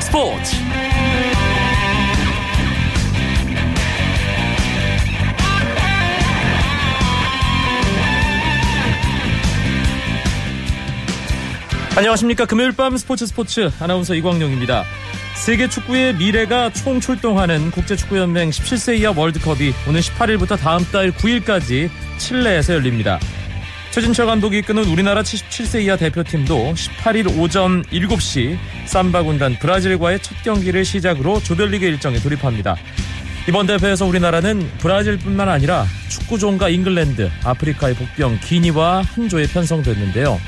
스포츠. 0.00 0.56
안녕하십니까. 11.96 12.46
금요일 12.46 12.72
밤 12.72 12.96
스포츠 12.96 13.26
스포츠 13.26 13.70
아나운서 13.80 14.14
이광용입니다. 14.14 14.84
세계 15.34 15.68
축구의 15.68 16.14
미래가 16.14 16.70
총출동하는 16.72 17.70
국제축구연맹 17.70 18.50
17세 18.50 18.98
이하 18.98 19.12
월드컵이 19.16 19.72
오늘 19.88 20.00
18일부터 20.00 20.58
다음 20.58 20.84
달 20.92 21.10
9일까지 21.12 21.88
칠레에서 22.18 22.74
열립니다 22.74 23.18
최진철 23.90 24.26
감독이 24.26 24.58
이끄는 24.58 24.84
우리나라 24.84 25.22
77세 25.22 25.82
이하 25.82 25.96
대표팀도 25.96 26.74
18일 26.74 27.38
오전 27.38 27.82
7시 27.84 28.58
삼바 28.86 29.22
군단 29.22 29.58
브라질과의 29.58 30.20
첫 30.22 30.42
경기를 30.44 30.84
시작으로 30.84 31.40
조별리그 31.42 31.84
일정에 31.86 32.18
돌입합니다. 32.18 32.76
이번 33.48 33.66
대회에서 33.66 34.04
우리나라는 34.04 34.70
브라질뿐만 34.78 35.48
아니라 35.48 35.86
축구종가 36.10 36.68
잉글랜드, 36.68 37.30
아프리카의 37.44 37.94
복병 37.94 38.38
기니와 38.44 39.02
한 39.02 39.28
조에 39.28 39.46
편성됐는데요. 39.46 40.38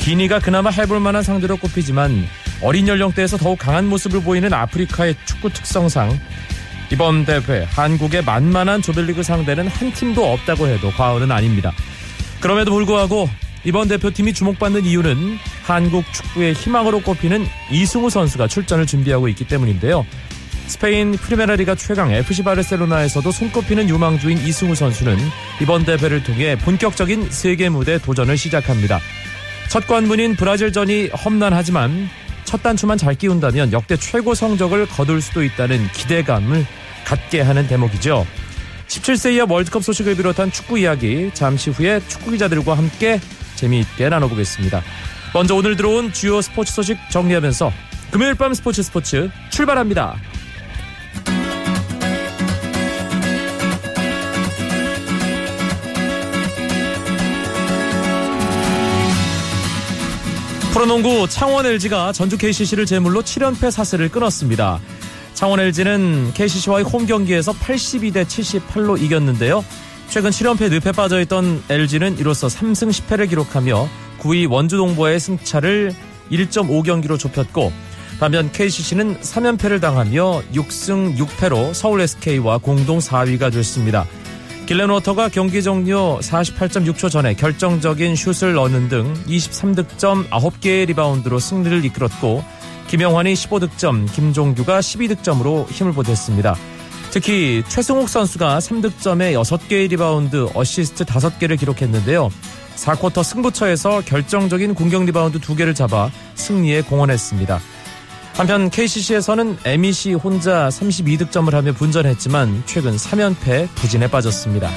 기니가 0.00 0.40
그나마 0.40 0.70
해볼 0.70 0.98
만한 0.98 1.22
상대로 1.22 1.56
꼽히지만 1.56 2.26
어린 2.62 2.88
연령대에서 2.88 3.36
더욱 3.36 3.60
강한 3.60 3.86
모습을 3.86 4.22
보이는 4.22 4.52
아프리카의 4.52 5.14
축구 5.24 5.50
특성상 5.50 6.18
이번 6.90 7.24
대회 7.24 7.64
한국의 7.70 8.24
만만한 8.24 8.82
조별리그 8.82 9.22
상대는 9.22 9.68
한 9.68 9.92
팀도 9.92 10.32
없다고 10.32 10.66
해도 10.66 10.90
과언은 10.90 11.30
아닙니다. 11.30 11.72
그럼에도 12.42 12.72
불구하고 12.72 13.28
이번 13.64 13.86
대표팀이 13.86 14.34
주목받는 14.34 14.84
이유는 14.84 15.38
한국 15.62 16.04
축구의 16.12 16.54
희망으로 16.54 17.00
꼽히는 17.00 17.46
이승우 17.70 18.10
선수가 18.10 18.48
출전을 18.48 18.84
준비하고 18.86 19.28
있기 19.28 19.46
때문인데요. 19.46 20.04
스페인 20.66 21.12
프리메라리가 21.12 21.76
최강 21.76 22.10
FC 22.10 22.42
바르셀로나에서도 22.42 23.30
손꼽히는 23.30 23.88
유망주인 23.88 24.38
이승우 24.38 24.74
선수는 24.74 25.16
이번 25.60 25.84
대회를 25.84 26.24
통해 26.24 26.58
본격적인 26.58 27.30
세계 27.30 27.68
무대 27.68 27.98
도전을 27.98 28.36
시작합니다. 28.36 28.98
첫 29.68 29.86
관문인 29.86 30.34
브라질전이 30.34 31.10
험난하지만 31.10 32.08
첫 32.44 32.62
단추만 32.62 32.98
잘 32.98 33.14
끼운다면 33.14 33.72
역대 33.72 33.96
최고 33.96 34.34
성적을 34.34 34.86
거둘 34.88 35.22
수도 35.22 35.44
있다는 35.44 35.86
기대감을 35.92 36.66
갖게 37.04 37.40
하는 37.40 37.68
대목이죠. 37.68 38.26
17세 38.92 39.34
이하 39.34 39.46
월드컵 39.48 39.82
소식을 39.82 40.16
비롯한 40.16 40.52
축구 40.52 40.78
이야기 40.78 41.30
잠시 41.32 41.70
후에 41.70 42.00
축구 42.08 42.32
기자들과 42.32 42.76
함께 42.76 43.20
재미있게 43.54 44.08
나눠보겠습니다. 44.10 44.82
먼저 45.32 45.54
오늘 45.54 45.76
들어온 45.76 46.12
주요 46.12 46.42
스포츠 46.42 46.72
소식 46.72 46.98
정리하면서 47.10 47.72
금요일 48.10 48.34
밤 48.34 48.52
스포츠 48.52 48.82
스포츠 48.82 49.30
출발합니다. 49.50 50.16
프로농구 60.74 61.28
창원 61.28 61.64
LG가 61.66 62.12
전주 62.12 62.36
KCC를 62.36 62.86
제물로 62.86 63.22
7연패 63.22 63.70
사슬을 63.70 64.10
끊었습니다. 64.10 64.80
창원 65.34 65.60
LG는 65.60 66.32
KCC와의 66.34 66.84
홈 66.84 67.06
경기에서 67.06 67.52
82대 67.52 68.24
78로 68.24 69.00
이겼는데요. 69.00 69.64
최근 70.08 70.30
7연패 70.30 70.70
늪에 70.70 70.92
빠져있던 70.92 71.64
LG는 71.68 72.18
이로써 72.18 72.46
3승 72.46 72.90
10패를 72.90 73.28
기록하며 73.28 73.88
9위 74.20 74.50
원주동부와 74.50 75.18
승차를 75.18 75.94
1.5경기로 76.30 77.18
좁혔고 77.18 77.72
반면 78.20 78.52
KCC는 78.52 79.20
3연패를 79.20 79.80
당하며 79.80 80.42
6승 80.54 81.16
6패로 81.16 81.74
서울 81.74 82.02
SK와 82.02 82.58
공동 82.58 82.98
4위가 82.98 83.52
됐습니다. 83.52 84.06
길렌워터가 84.66 85.28
경기 85.28 85.62
종료 85.62 86.18
48.6초 86.20 87.10
전에 87.10 87.34
결정적인 87.34 88.14
슛을 88.14 88.54
넣는 88.54 88.88
등 88.88 89.12
23득점 89.26 90.28
9개의 90.28 90.86
리바운드로 90.86 91.40
승리를 91.40 91.84
이끌었고 91.84 92.44
김영환이 92.92 93.32
15득점, 93.32 94.12
김종규가 94.12 94.80
12득점으로 94.80 95.66
힘을 95.70 95.94
보탰습니다. 95.94 96.54
특히 97.10 97.62
최승욱 97.66 98.06
선수가 98.06 98.58
3득점에 98.58 99.32
6개의 99.32 99.88
리바운드, 99.88 100.50
어시스트 100.54 101.06
5개를 101.06 101.58
기록했는데요. 101.58 102.28
4쿼터 102.76 103.24
승부처에서 103.24 104.02
결정적인 104.02 104.74
공격 104.74 105.06
리바운드 105.06 105.38
2개를 105.38 105.74
잡아 105.74 106.10
승리에 106.34 106.82
공헌했습니다. 106.82 107.60
한편 108.34 108.68
KCC에서는 108.68 109.56
에밋 109.64 110.12
혼자 110.12 110.68
32득점을 110.68 111.50
하며 111.50 111.72
분전했지만 111.72 112.64
최근 112.66 112.96
3연패 112.96 113.68
부진에 113.74 114.08
빠졌습니다. 114.08 114.68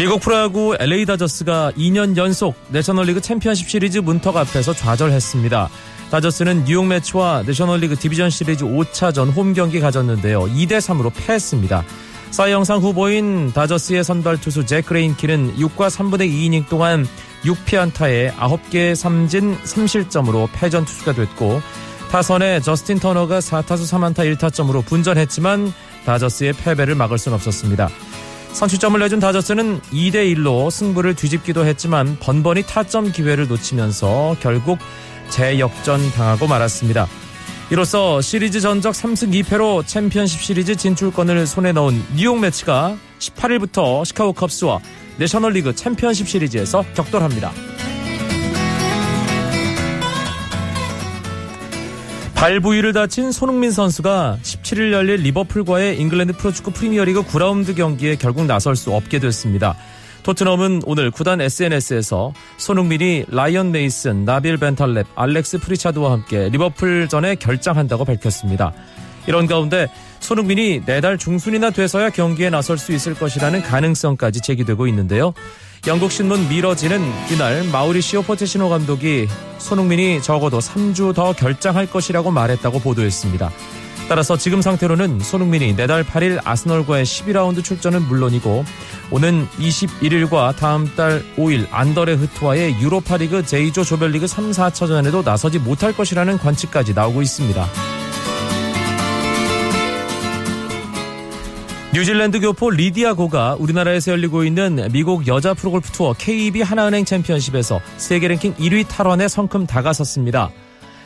미국 0.00 0.22
프로야구 0.22 0.74
LA 0.80 1.04
다저스가 1.04 1.72
2년 1.76 2.16
연속 2.16 2.54
내셔널리그 2.70 3.20
챔피언십 3.20 3.68
시리즈 3.68 3.98
문턱 3.98 4.34
앞에서 4.34 4.72
좌절했습니다. 4.72 5.68
다저스는 6.10 6.64
뉴욕 6.64 6.86
메츠와 6.86 7.42
내셔널리그 7.44 7.96
디비전 7.96 8.30
시리즈 8.30 8.64
5차전 8.64 9.30
홈 9.36 9.52
경기 9.52 9.78
가졌는데요. 9.78 10.44
2대 10.44 10.78
3으로 10.78 11.12
패했습니다. 11.14 11.84
사이 12.30 12.50
영상 12.50 12.78
후보인 12.78 13.52
다저스의 13.52 14.02
선발 14.02 14.40
투수 14.40 14.64
잭 14.64 14.94
그레인키는 14.94 15.56
6과 15.56 15.90
3분의 15.90 16.32
2이닝 16.32 16.70
동안 16.70 17.06
6피안타에 17.44 18.32
9개의 18.36 18.94
삼진 18.94 19.58
3실점으로 19.58 20.48
패전 20.54 20.86
투수가 20.86 21.12
됐고 21.12 21.60
타선의 22.10 22.62
저스틴 22.62 23.00
터너가 23.00 23.40
4타수 23.40 24.14
3안타 24.14 24.34
1타점으로 24.34 24.82
분전했지만 24.82 25.74
다저스의 26.06 26.54
패배를 26.54 26.94
막을 26.94 27.18
수는 27.18 27.36
없었습니다. 27.36 27.90
선취점을 28.52 28.98
내준 29.00 29.20
다저스는 29.20 29.80
2대1로 29.80 30.70
승부를 30.70 31.14
뒤집기도 31.14 31.64
했지만 31.64 32.18
번번이 32.20 32.64
타점 32.64 33.10
기회를 33.10 33.48
놓치면서 33.48 34.36
결국 34.40 34.78
재역전 35.30 36.12
당하고 36.12 36.46
말았습니다. 36.46 37.08
이로써 37.70 38.20
시리즈 38.20 38.60
전적 38.60 38.92
3승 38.92 39.32
2패로 39.44 39.86
챔피언십 39.86 40.42
시리즈 40.42 40.74
진출권을 40.74 41.46
손에 41.46 41.72
넣은 41.72 42.02
뉴욕 42.16 42.38
매치가 42.38 42.96
18일부터 43.20 44.04
시카고 44.04 44.32
컵스와 44.32 44.80
내셔널리그 45.18 45.74
챔피언십 45.74 46.28
시리즈에서 46.28 46.84
격돌합니다. 46.94 47.69
발 52.40 52.58
부위를 52.58 52.94
다친 52.94 53.32
손흥민 53.32 53.70
선수가 53.70 54.38
17일 54.40 54.92
열릴 54.92 55.16
리버풀과의 55.16 56.00
잉글랜드 56.00 56.38
프로축구 56.38 56.70
프리미어리그 56.70 57.22
9라운드 57.22 57.76
경기에 57.76 58.16
결국 58.16 58.46
나설 58.46 58.76
수 58.76 58.94
없게 58.94 59.18
됐습니다. 59.18 59.76
토트넘은 60.22 60.84
오늘 60.86 61.10
구단 61.10 61.42
SNS에서 61.42 62.32
손흥민이 62.56 63.26
라이언 63.28 63.72
메이슨, 63.72 64.24
나빌 64.24 64.56
벤탈렙, 64.56 65.04
알렉스 65.16 65.58
프리차드와 65.58 66.12
함께 66.12 66.48
리버풀전에 66.48 67.34
결장한다고 67.34 68.06
밝혔습니다. 68.06 68.72
이런 69.26 69.46
가운데 69.46 69.88
손흥민이 70.20 70.84
내달 70.86 71.18
중순이나 71.18 71.68
돼서야 71.68 72.08
경기에 72.08 72.48
나설 72.48 72.78
수 72.78 72.92
있을 72.92 73.12
것이라는 73.12 73.60
가능성까지 73.60 74.40
제기되고 74.40 74.86
있는데요. 74.86 75.34
영국 75.86 76.12
신문 76.12 76.46
미러지는 76.50 77.00
이날 77.32 77.64
마우리시오 77.64 78.22
포체티노 78.22 78.68
감독이 78.68 79.26
손흥민이 79.58 80.20
적어도 80.20 80.58
3주 80.58 81.14
더 81.14 81.32
결장할 81.32 81.86
것이라고 81.86 82.30
말했다고 82.30 82.80
보도했습니다. 82.80 83.50
따라서 84.06 84.36
지금 84.36 84.60
상태로는 84.60 85.20
손흥민이 85.20 85.76
내달 85.76 86.04
8일 86.04 86.40
아스널과의 86.44 87.06
12라운드 87.06 87.64
출전은 87.64 88.02
물론이고 88.02 88.64
오는 89.10 89.48
21일과 89.58 90.54
다음 90.54 90.94
달 90.96 91.24
5일 91.36 91.68
안더레흐트와의 91.70 92.78
유로파리그 92.80 93.42
제2조 93.42 93.86
조별리그 93.86 94.26
3, 94.26 94.50
4차전에도 94.50 95.24
나서지 95.24 95.60
못할 95.60 95.94
것이라는 95.94 96.36
관측까지 96.38 96.92
나오고 96.92 97.22
있습니다. 97.22 97.99
뉴질랜드 101.92 102.38
교포 102.38 102.70
리디아 102.70 103.14
고가 103.14 103.56
우리나라에서 103.58 104.12
열리고 104.12 104.44
있는 104.44 104.88
미국 104.92 105.26
여자 105.26 105.54
프로골프 105.54 105.90
투어 105.90 106.12
KEB 106.12 106.62
하나은행 106.62 107.04
챔피언십에서 107.04 107.80
세계 107.96 108.28
랭킹 108.28 108.54
1위 108.54 108.86
탈환에 108.86 109.26
성큼 109.26 109.66
다가섰습니다. 109.66 110.52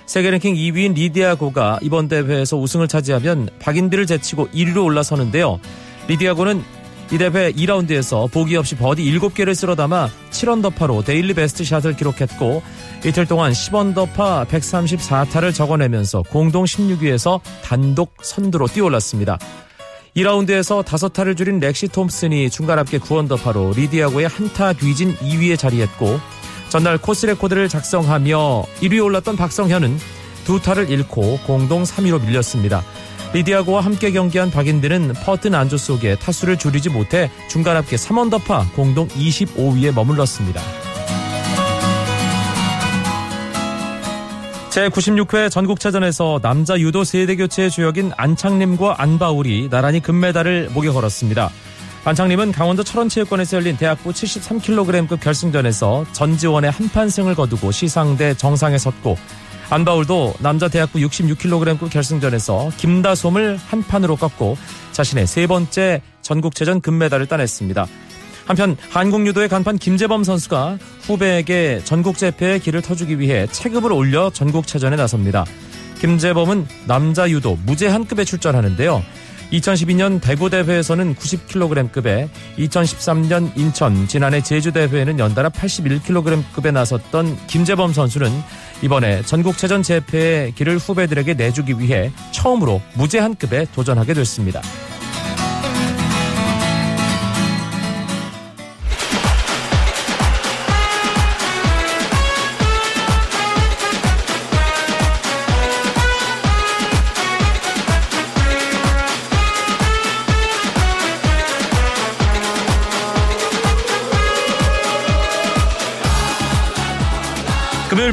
세계 0.05 0.31
랭킹 0.31 0.55
2위인 0.55 0.93
리디아 0.95 1.37
고가 1.37 1.79
이번 1.81 2.09
대회에서 2.09 2.59
우승을 2.59 2.87
차지하면 2.87 3.49
박인비를 3.61 4.05
제치고 4.05 4.49
1위로 4.49 4.85
올라서는데요. 4.85 5.59
리디아 6.09 6.35
고는 6.35 6.63
이 7.11 7.17
대회 7.17 7.51
2라운드에서 7.53 8.31
보기 8.31 8.55
없이 8.57 8.77
버디 8.77 9.03
7개를 9.05 9.55
쓸어 9.55 9.75
담아 9.77 10.11
7언더파로 10.31 11.03
daily 11.03 11.33
best 11.33 11.65
shot을 11.65 11.97
기록했고 11.97 12.63
이틀 13.07 13.25
동안 13.25 13.53
10언더파 13.53 14.47
134타를 14.49 15.55
적어내면서 15.55 16.23
공동 16.29 16.65
16위에서 16.65 17.41
단독 17.63 18.13
선두로 18.21 18.67
뛰어올랐습니다. 18.67 19.39
2라운드에서 20.17 20.85
5타를 20.85 21.37
줄인 21.37 21.59
렉시 21.59 21.89
톰슨이 21.89 22.49
중간 22.51 22.79
합계 22.79 22.99
9언더파로 22.99 23.77
리디아고에 23.77 24.29
한 24.29 24.55
타 24.55 24.73
뒤진 24.73 25.17
2위에 25.17 25.59
자리했고 25.59 26.21
전날 26.69 26.99
코스 26.99 27.27
레코드를 27.27 27.69
작성하며 27.69 28.65
1위에 28.81 29.05
올랐던 29.05 29.37
박성현은 29.37 29.99
두 30.45 30.61
타를 30.61 30.89
잃고 30.91 31.41
공동 31.47 31.83
3위로 31.83 32.25
밀렸습니다. 32.25 32.85
리디아고와 33.33 33.81
함께 33.81 34.13
경기한 34.13 34.53
박인비는 34.53 35.15
퍼트 35.25 35.49
난조 35.49 35.77
속에 35.77 36.15
타수를 36.17 36.59
줄이지 36.59 36.91
못해 36.91 37.31
중간 37.49 37.77
합계 37.77 37.97
3언더파 37.97 38.73
공동 38.75 39.09
25위에 39.09 39.93
머물렀습니다. 39.93 40.84
제96회 44.75 45.53
전국체전에서 45.53 46.41
남자 46.43 46.76
유도 46.81 47.05
세대교체의 47.05 47.71
주역인 47.71 48.11
안창림과 48.17 48.97
안바울이 48.99 49.69
나란히 49.71 50.00
금메달을 50.00 50.71
목에 50.71 50.88
걸었습니다. 50.88 51.50
안창림은 52.05 52.50
강원도 52.50 52.82
철원체육관에서 52.82 53.59
열린 53.59 53.76
대학부 53.76 54.11
73kg급 54.11 55.21
결승전에서 55.21 56.06
전지원의 56.12 56.73
한판승을 56.73 57.37
거두고 57.37 57.71
시상대 57.71 58.35
정상에 58.35 58.76
섰고 58.76 59.17
안바울도 59.71 60.35
남자 60.41 60.67
대학부 60.67 60.99
66kg급 60.99 61.88
결승전에서 61.88 62.70
김다솜을 62.77 63.56
한 63.56 63.82
판으로 63.85 64.17
꺾고 64.17 64.59
자신의 64.91 65.29
세 65.29 65.47
번째 65.47 66.03
전국체전 66.20 66.81
금메달을 66.81 67.27
따냈습니다. 67.27 67.87
한편 68.46 68.76
한국 68.91 69.26
유도의 69.26 69.49
간판 69.49 69.79
김재범 69.79 70.25
선수가 70.25 70.79
후배에게 71.02 71.81
전국 71.85 72.19
재패의 72.19 72.61
길을 72.61 72.82
터주기 72.82 73.19
위해 73.19 73.46
체급을 73.50 73.93
올려 73.93 74.31
전국체전에 74.31 74.96
나섭니다. 74.96 75.44
김재범은 76.00 76.67
남자 76.87 77.31
유도 77.31 77.56
무제한급에 77.64 78.25
출전하는데요. 78.25 79.02
2012년 79.52 80.20
대구 80.20 80.50
대회에서는 80.50 81.14
90kg급에 81.14 82.29
2013년 82.58 83.56
인천, 83.56 84.08
지난해 84.08 84.43
제주 84.43 84.73
대회에는 84.73 85.19
연달아 85.19 85.50
81kg급에 85.50 86.73
나섰던 86.73 87.46
김재범 87.46 87.93
선수는 87.93 88.31
이번에 88.82 89.23
전국체전 89.23 89.82
재패의 89.82 90.52
길을 90.52 90.79
후배들에게 90.79 91.35
내주기 91.35 91.79
위해 91.79 92.11
처음으로 92.32 92.82
무제한급에 92.94 93.67
도전하게 93.75 94.14
됐습니다. 94.14 94.61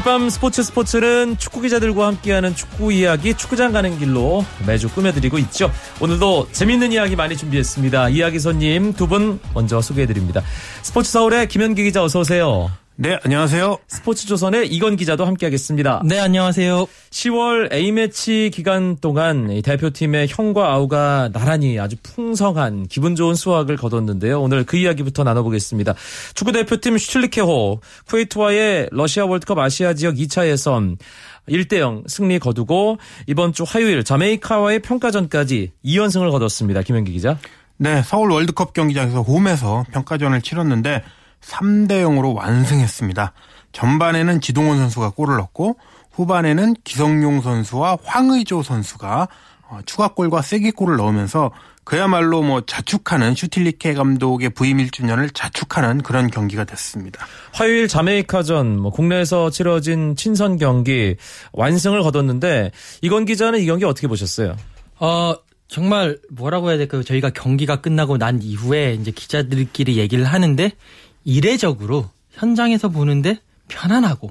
금요일 0.02 0.18
밤 0.20 0.30
스포츠 0.30 0.62
스포츠는 0.62 1.38
축구 1.38 1.60
기자들과 1.60 2.06
함께하는 2.08 2.54
축구 2.54 2.92
이야기 2.92 3.34
축구장 3.34 3.72
가는 3.72 3.98
길로 3.98 4.44
매주 4.66 4.88
꾸며드리고 4.88 5.38
있죠. 5.38 5.70
오늘도 6.00 6.48
재밌는 6.52 6.92
이야기 6.92 7.14
많이 7.16 7.36
준비했습니다. 7.36 8.08
이야기 8.10 8.38
손님 8.38 8.92
두 8.92 9.06
분 9.06 9.38
먼저 9.54 9.80
소개해드립니다. 9.80 10.42
스포츠 10.82 11.10
서울의 11.10 11.48
김현기 11.48 11.84
기자 11.84 12.02
어서 12.02 12.20
오세요. 12.20 12.70
네, 12.96 13.18
안녕하세요. 13.24 13.78
스포츠 13.86 14.26
조선의 14.26 14.68
이건 14.68 14.96
기자도 14.96 15.24
함께하겠습니다. 15.24 16.02
네, 16.04 16.20
안녕하세요. 16.20 16.86
10월 17.10 17.72
A매치 17.72 18.50
기간 18.52 18.98
동안 19.00 19.62
대표팀의 19.62 20.28
형과 20.28 20.72
아우가 20.74 21.30
나란히 21.32 21.80
아주 21.80 21.96
풍성한 22.02 22.88
기분 22.88 23.16
좋은 23.16 23.34
수확을 23.34 23.78
거뒀는데요. 23.78 24.42
오늘 24.42 24.64
그 24.64 24.76
이야기부터 24.76 25.24
나눠보겠습니다. 25.24 25.94
축구대표팀 26.34 26.98
슈틸리케호 26.98 27.80
쿠웨이트와의 28.08 28.90
러시아 28.92 29.24
월드컵 29.24 29.58
아시아 29.58 29.94
지역 29.94 30.16
2차 30.16 30.46
예선 30.48 30.98
1대0 31.48 32.06
승리 32.08 32.38
거두고 32.38 32.98
이번 33.26 33.54
주 33.54 33.64
화요일 33.66 34.04
자메이카와의 34.04 34.80
평가전까지 34.80 35.72
2연승을 35.82 36.30
거뒀습니다. 36.30 36.82
김현기 36.82 37.10
기자. 37.12 37.38
네, 37.78 38.02
서울 38.04 38.30
월드컵 38.30 38.74
경기장에서 38.74 39.22
홈에서 39.22 39.84
평가전을 39.92 40.42
치렀는데 40.42 41.02
3대 41.42 42.02
0으로 42.04 42.34
완승했습니다. 42.34 43.32
전반에는 43.72 44.40
지동원 44.40 44.78
선수가 44.78 45.10
골을 45.10 45.36
넣고 45.36 45.76
후반에는 46.12 46.74
기성용 46.84 47.40
선수와 47.40 47.98
황의조 48.04 48.62
선수가 48.62 49.28
어, 49.68 49.78
추가골과 49.86 50.42
쐐기골을 50.42 50.96
넣으면서 50.96 51.50
그야말로 51.84 52.42
뭐 52.42 52.60
자축하는 52.64 53.34
슈틸리케 53.34 53.94
감독의 53.94 54.50
부임 54.50 54.76
1주년을 54.78 55.34
자축하는 55.34 56.02
그런 56.02 56.30
경기가 56.30 56.64
됐습니다. 56.64 57.26
화요일 57.52 57.88
자메이카전 57.88 58.78
뭐 58.78 58.92
국내에서 58.92 59.50
치러진 59.50 60.14
친선 60.14 60.58
경기 60.58 61.16
완승을 61.52 62.02
거뒀는데 62.02 62.70
이건 63.00 63.24
기자는 63.24 63.60
이 63.60 63.66
경기 63.66 63.84
어떻게 63.84 64.06
보셨어요? 64.06 64.56
어, 65.00 65.34
정말 65.66 66.18
뭐라고 66.30 66.68
해야 66.68 66.78
될까요? 66.78 67.02
저희가 67.02 67.30
경기가 67.30 67.80
끝나고 67.80 68.18
난 68.18 68.40
이후에 68.42 68.92
이제 68.92 69.10
기자들끼리 69.10 69.96
얘기를 69.96 70.24
하는데 70.26 70.70
이례적으로 71.24 72.08
현장에서 72.30 72.88
보는데 72.88 73.38
편안하고 73.68 74.30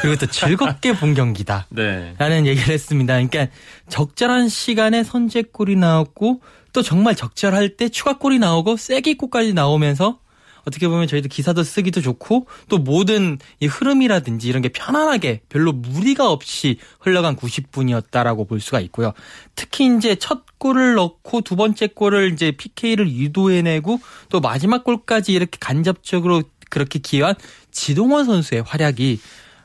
그리고 0.00 0.16
또 0.16 0.26
즐겁게 0.26 0.92
본 0.92 1.14
경기다. 1.14 1.66
네. 1.70 2.14
라는 2.18 2.46
얘기를 2.46 2.72
했습니다. 2.72 3.14
그러니까 3.14 3.46
적절한 3.88 4.48
시간에 4.48 5.04
선제골이 5.04 5.76
나왔고 5.76 6.40
또 6.72 6.82
정말 6.82 7.14
적절할 7.14 7.76
때 7.76 7.88
추가골이 7.88 8.38
나오고 8.38 8.76
쐐기골까지 8.76 9.54
나오면서 9.54 10.18
어떻게 10.66 10.88
보면 10.88 11.06
저희도 11.06 11.28
기사도 11.28 11.62
쓰기도 11.62 12.00
좋고 12.00 12.46
또 12.68 12.78
모든 12.78 13.38
이 13.60 13.66
흐름이라든지 13.66 14.48
이런 14.48 14.62
게 14.62 14.68
편안하게 14.68 15.42
별로 15.48 15.72
무리가 15.72 16.30
없이 16.30 16.78
흘러간 17.00 17.36
90분이었다라고 17.36 18.48
볼 18.48 18.60
수가 18.60 18.80
있고요. 18.80 19.12
특히 19.54 19.94
이제 19.96 20.14
첫 20.14 20.44
골을 20.58 20.94
넣고 20.94 21.40
두 21.40 21.56
번째 21.56 21.88
골을 21.88 22.32
이제 22.32 22.52
PK를 22.52 23.10
유도해내고 23.10 24.00
또 24.28 24.40
마지막 24.40 24.84
골까지 24.84 25.32
이렇게 25.32 25.58
간접적으로 25.60 26.42
그렇게 26.70 26.98
기여한 26.98 27.34
지동원 27.70 28.24
선수의 28.24 28.62
활약이 28.62 29.20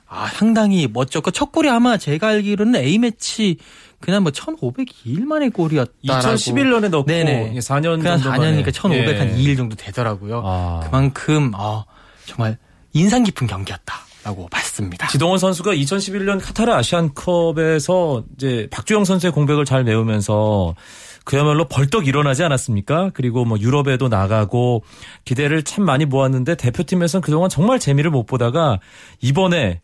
아, 0.09 0.27
상당히 0.27 0.87
멋졌고 0.91 1.31
첫 1.31 1.51
골이 1.51 1.69
아마 1.69 1.97
제가 1.97 2.27
알기로는 2.27 2.79
A매치 2.79 3.57
그냥 3.99 4.23
뭐 4.23 4.31
1,502일 4.31 5.25
만의 5.25 5.49
골이었다라고. 5.49 6.35
2011년에 6.35 6.89
넣고 6.89 7.05
네네. 7.05 7.55
4년 7.59 8.01
그냥 8.01 8.19
정도 8.19 8.37
4년이니까 8.37 8.69
1,502일 8.69 9.47
예. 9.47 9.55
정도 9.55 9.75
되더라고요. 9.75 10.41
아. 10.45 10.81
그만큼 10.83 11.51
어, 11.55 11.83
정말 12.25 12.57
인상 12.93 13.23
깊은 13.23 13.47
경기였다 13.47 13.95
라고 14.23 14.47
봤습니다. 14.49 15.07
지동원 15.07 15.39
선수가 15.39 15.73
2011년 15.73 16.43
카타르 16.43 16.71
아시안컵에서 16.73 18.23
이제 18.35 18.67
박주영 18.71 19.05
선수의 19.05 19.31
공백을 19.31 19.65
잘 19.65 19.83
메우면서 19.83 20.75
그야말로 21.23 21.65
벌떡 21.65 22.07
일어나지 22.07 22.43
않았습니까? 22.43 23.11
그리고 23.13 23.45
뭐 23.45 23.59
유럽에도 23.59 24.07
나가고 24.07 24.83
기대를 25.25 25.63
참 25.63 25.85
많이 25.85 26.05
모았는데 26.05 26.55
대표팀에서는 26.55 27.21
그동안 27.21 27.49
정말 27.49 27.79
재미를 27.79 28.11
못 28.11 28.25
보다가 28.25 28.79
이번에 29.21 29.81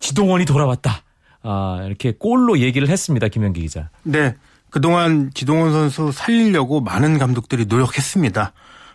지동원이 0.00 0.44
돌아왔다. 0.44 1.02
아, 1.42 1.82
이렇게 1.86 2.12
골로 2.18 2.58
얘기를 2.58 2.88
했습니다. 2.88 3.28
김현기 3.28 3.60
기자. 3.60 3.90
네, 4.02 4.34
그동안 4.70 5.30
지동원 5.34 5.72
선수 5.72 6.12
살리려고 6.12 6.80
많은 6.80 7.18
감독들이 7.18 7.66
노력했습니다. 7.66 8.52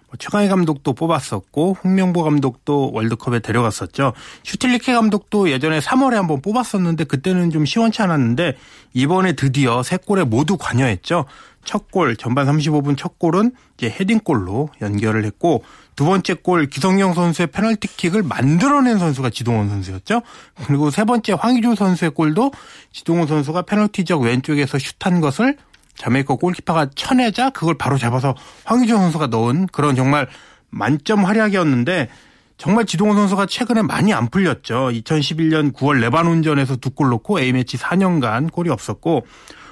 뭐 0.07 0.13
최강희 0.19 0.47
감독도 0.49 0.93
뽑았었고 0.93 1.77
홍명보 1.83 2.23
감독도 2.23 2.91
월드컵에 2.93 3.39
데려갔었죠. 3.39 4.13
슈틸리케 4.43 4.93
감독도 4.93 5.49
예전에 5.49 5.79
3월에 5.79 6.13
한번 6.13 6.41
뽑았었는데 6.41 7.05
그때는 7.05 7.49
좀 7.49 7.65
시원치 7.65 8.01
않았는데 8.03 8.55
이번에 8.93 9.33
드디어 9.33 9.81
세 9.81 9.97
골에 9.97 10.23
모두 10.23 10.57
관여했죠. 10.57 11.25
첫 11.63 11.89
골 11.89 12.15
전반 12.15 12.45
35분 12.45 12.95
첫 12.95 13.17
골은 13.17 13.51
이제 13.77 13.89
헤딩골로 13.89 14.69
연결을 14.81 15.25
했고 15.25 15.63
두 15.95 16.05
번째 16.05 16.33
골 16.35 16.65
기성용 16.67 17.13
선수의 17.13 17.47
페널티킥을 17.47 18.23
만들어낸 18.23 18.99
선수가 18.99 19.29
지동원 19.29 19.69
선수였죠. 19.69 20.21
그리고 20.67 20.91
세 20.91 21.03
번째 21.05 21.33
황희조 21.33 21.75
선수의 21.75 22.11
골도 22.11 22.51
지동원 22.91 23.27
선수가 23.27 23.61
페널티적 23.63 24.21
왼쪽에서 24.21 24.77
슛한 24.77 25.21
것을 25.21 25.57
자메이카 25.95 26.35
골키퍼가 26.35 26.89
쳐내자 26.95 27.51
그걸 27.51 27.77
바로 27.77 27.97
잡아서 27.97 28.35
황희조 28.65 28.97
선수가 28.97 29.27
넣은 29.27 29.67
그런 29.67 29.95
정말 29.95 30.27
만점 30.69 31.23
활약이었는데 31.23 32.09
정말 32.57 32.85
지동원 32.85 33.17
선수가 33.17 33.45
최근에 33.47 33.81
많이 33.81 34.13
안 34.13 34.29
풀렸죠. 34.29 34.89
2011년 34.91 35.73
9월 35.73 35.99
레바논전에서 35.99 36.77
두 36.77 36.89
골 36.89 37.09
넣고 37.09 37.39
A매치 37.39 37.77
4년간 37.77 38.51
골이 38.51 38.69
없었고 38.69 39.25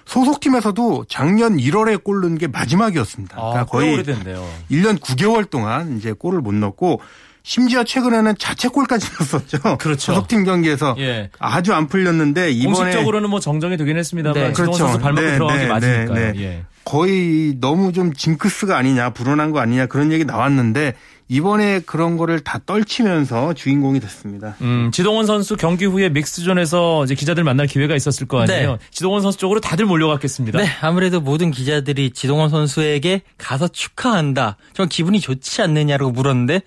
소속팀에서도 0.06 1.06
작년 1.08 1.58
1월에 1.58 2.04
골 2.04 2.22
넣은 2.22 2.38
게 2.38 2.48
마지막이었습니다. 2.48 3.36
그러니까 3.36 3.62
아, 3.62 3.66
거의 3.66 3.94
오래됐네요. 3.94 4.48
1년 4.72 5.00
9개월 5.00 5.50
동안 5.50 5.98
이제 5.98 6.12
골을 6.14 6.42
못 6.42 6.54
넣고 6.54 7.02
심지어 7.44 7.84
최근에는 7.84 8.36
자책골까지 8.38 9.08
넣었었죠. 9.20 9.78
그렇죠. 9.78 10.14
소속팀 10.14 10.46
경기에서 10.46 10.96
예. 11.00 11.30
아주 11.40 11.74
안 11.74 11.88
풀렸는데 11.88 12.52
이번에 12.52 12.76
공식적으로는 12.76 13.30
뭐 13.30 13.40
정정이 13.40 13.76
되긴 13.78 13.98
했습니다만 13.98 14.34
네. 14.42 14.52
그렇죠. 14.54 14.74
선수 14.74 15.00
발목에 15.00 15.26
네, 15.28 15.34
들어간 15.34 15.58
게 15.58 15.64
네, 15.64 15.70
맞으니까요. 15.70 16.14
네, 16.14 16.32
네. 16.32 16.42
예. 16.42 16.64
거의 16.86 17.56
너무 17.60 17.94
좀 17.94 18.14
징크스가 18.14 18.78
아니냐, 18.78 19.12
불어난 19.12 19.52
거 19.52 19.60
아니냐 19.60 19.86
그런 19.86 20.12
얘기 20.12 20.26
나왔는데 20.26 20.94
이번에 21.34 21.80
그런 21.80 22.16
거를 22.16 22.42
다 22.42 22.60
떨치면서 22.64 23.56
주인공이 23.56 24.00
됐습니다. 24.00 24.56
음, 24.62 24.92
지동원 24.94 25.26
선수 25.26 25.58
경기 25.58 25.86
후에 25.86 26.10
믹스존에서 26.10 27.06
이제 27.06 27.16
기자들 27.16 27.44
만날 27.44 27.66
기회가 27.66 27.96
있었을 27.96 28.28
거 28.28 28.40
아니에요. 28.42 28.74
네. 28.74 28.78
지동원 28.92 29.24
선수 29.24 29.40
쪽으로 29.40 29.60
다들 29.60 29.86
몰려갔겠습니다. 29.86 30.60
네, 30.60 30.68
아무래도 30.82 31.22
모든 31.22 31.50
기자들이 31.50 32.12
지동원 32.12 32.50
선수에게 32.50 33.24
가서 33.40 33.68
축하한다. 33.68 34.58
좀 34.74 34.88
기분이 34.88 35.20
좋지 35.20 35.64
않느냐라고 35.64 36.12
물었는데 36.12 36.62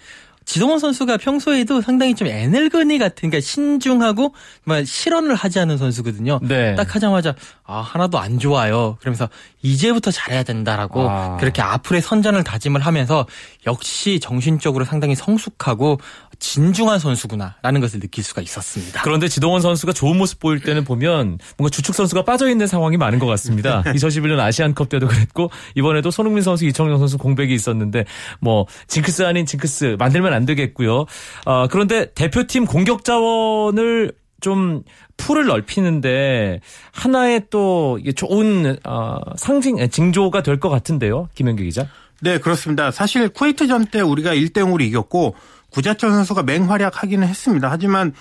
지동원 0.47 0.79
선수가 0.79 1.17
평소에도 1.19 1.81
상당히 1.83 2.15
좀 2.15 2.29
애늙은이 2.29 2.99
같은, 2.99 3.29
그러니까 3.29 3.41
신중하고 3.41 4.33
정말 4.65 4.87
실언을 4.87 5.35
하지 5.35 5.59
않은 5.59 5.77
선수거든요. 5.77 6.39
네. 6.41 6.77
딱 6.77 6.95
하자마자 6.95 7.35
아 7.65 7.81
하나도 7.81 8.19
안 8.19 8.39
좋아요. 8.39 8.97
그러면서 9.01 9.29
이제부터 9.63 10.13
잘해야 10.13 10.45
된다라고 10.45 11.11
아. 11.11 11.37
그렇게 11.39 11.63
앞으로의 11.63 12.01
선전을 12.01 12.45
다짐을 12.45 12.81
하면서 12.81 13.27
역시 13.67 14.21
정신적으로 14.21 14.85
상당히 14.85 15.17
성숙하고 15.17 15.99
진중한 16.39 16.99
선수구나라는 16.99 17.81
것을 17.81 18.01
느낄 18.01 18.23
수가 18.25 18.43
있었습니다. 18.43 19.03
그런데 19.03 19.29
지동원 19.29 19.61
선수가 19.61 19.93
좋은 19.93 20.17
모습 20.17 20.39
보일 20.41 20.61
때는 20.61 20.85
보면 20.85 21.39
뭔가 21.57 21.71
주축 21.71 21.95
선수가 21.95 22.25
빠져 22.25 22.49
있는 22.51 22.67
상황이 22.67 22.97
많은 22.97 23.19
것 23.19 23.27
같습니다. 23.27 23.83
2011년 23.95 24.39
아시안컵 24.39 24.89
때도 24.89 25.07
그랬고 25.09 25.51
이번에도 25.75 26.11
손흥민 26.11 26.43
선수, 26.43 26.65
이청용 26.67 26.99
선수 26.99 27.19
공백이 27.19 27.55
있었는데 27.55 28.05
뭐 28.41 28.67
징크스 28.89 29.25
아닌 29.25 29.47
징크스 29.47 29.97
만들면 29.99 30.33
안 30.33 30.47
되겠고요. 30.47 31.07
아, 31.45 31.69
그런데 31.71 32.13
대표팀 32.15 32.67
공격 32.67 33.05
자원을 33.05 34.13
좀 34.41 34.83
풀을 35.17 35.47
넓히는데 35.47 36.61
하나의 36.93 37.45
또 37.51 37.99
좋은 38.15 38.77
어, 38.85 39.17
상징 39.37 39.77
징조가 39.89 40.43
될 40.43 40.61
것 40.61 40.69
같은데요, 40.69 41.29
김현기 41.35 41.65
기자. 41.65 41.87
네, 42.23 42.39
그렇습니다. 42.39 42.91
사실 42.91 43.29
쿠웨이트전 43.29 43.87
때 43.87 44.01
우리가 44.01 44.35
1대 44.35 44.55
0으로 44.59 44.81
이겼고 44.83 45.35
구자철 45.71 46.11
선수가 46.11 46.43
맹활약하기는 46.45 47.27
했습니다. 47.27 47.71
하지만 47.71 48.13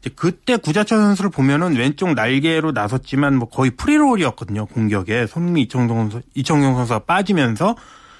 이제 0.00 0.10
그때 0.14 0.56
구자철 0.56 0.98
선수를 0.98 1.30
보면은 1.30 1.76
왼쪽 1.76 2.12
날개로 2.14 2.72
나섰지만 2.72 3.36
뭐 3.36 3.48
거의 3.48 3.70
프리롤이었거든요. 3.70 4.66
공격에 4.66 5.26
손흥민 5.26 5.64
이청용 5.64 6.10
선수 6.10 6.22
이청용 6.34 6.74
선수가 6.74 7.00
빠지면서 7.00 7.76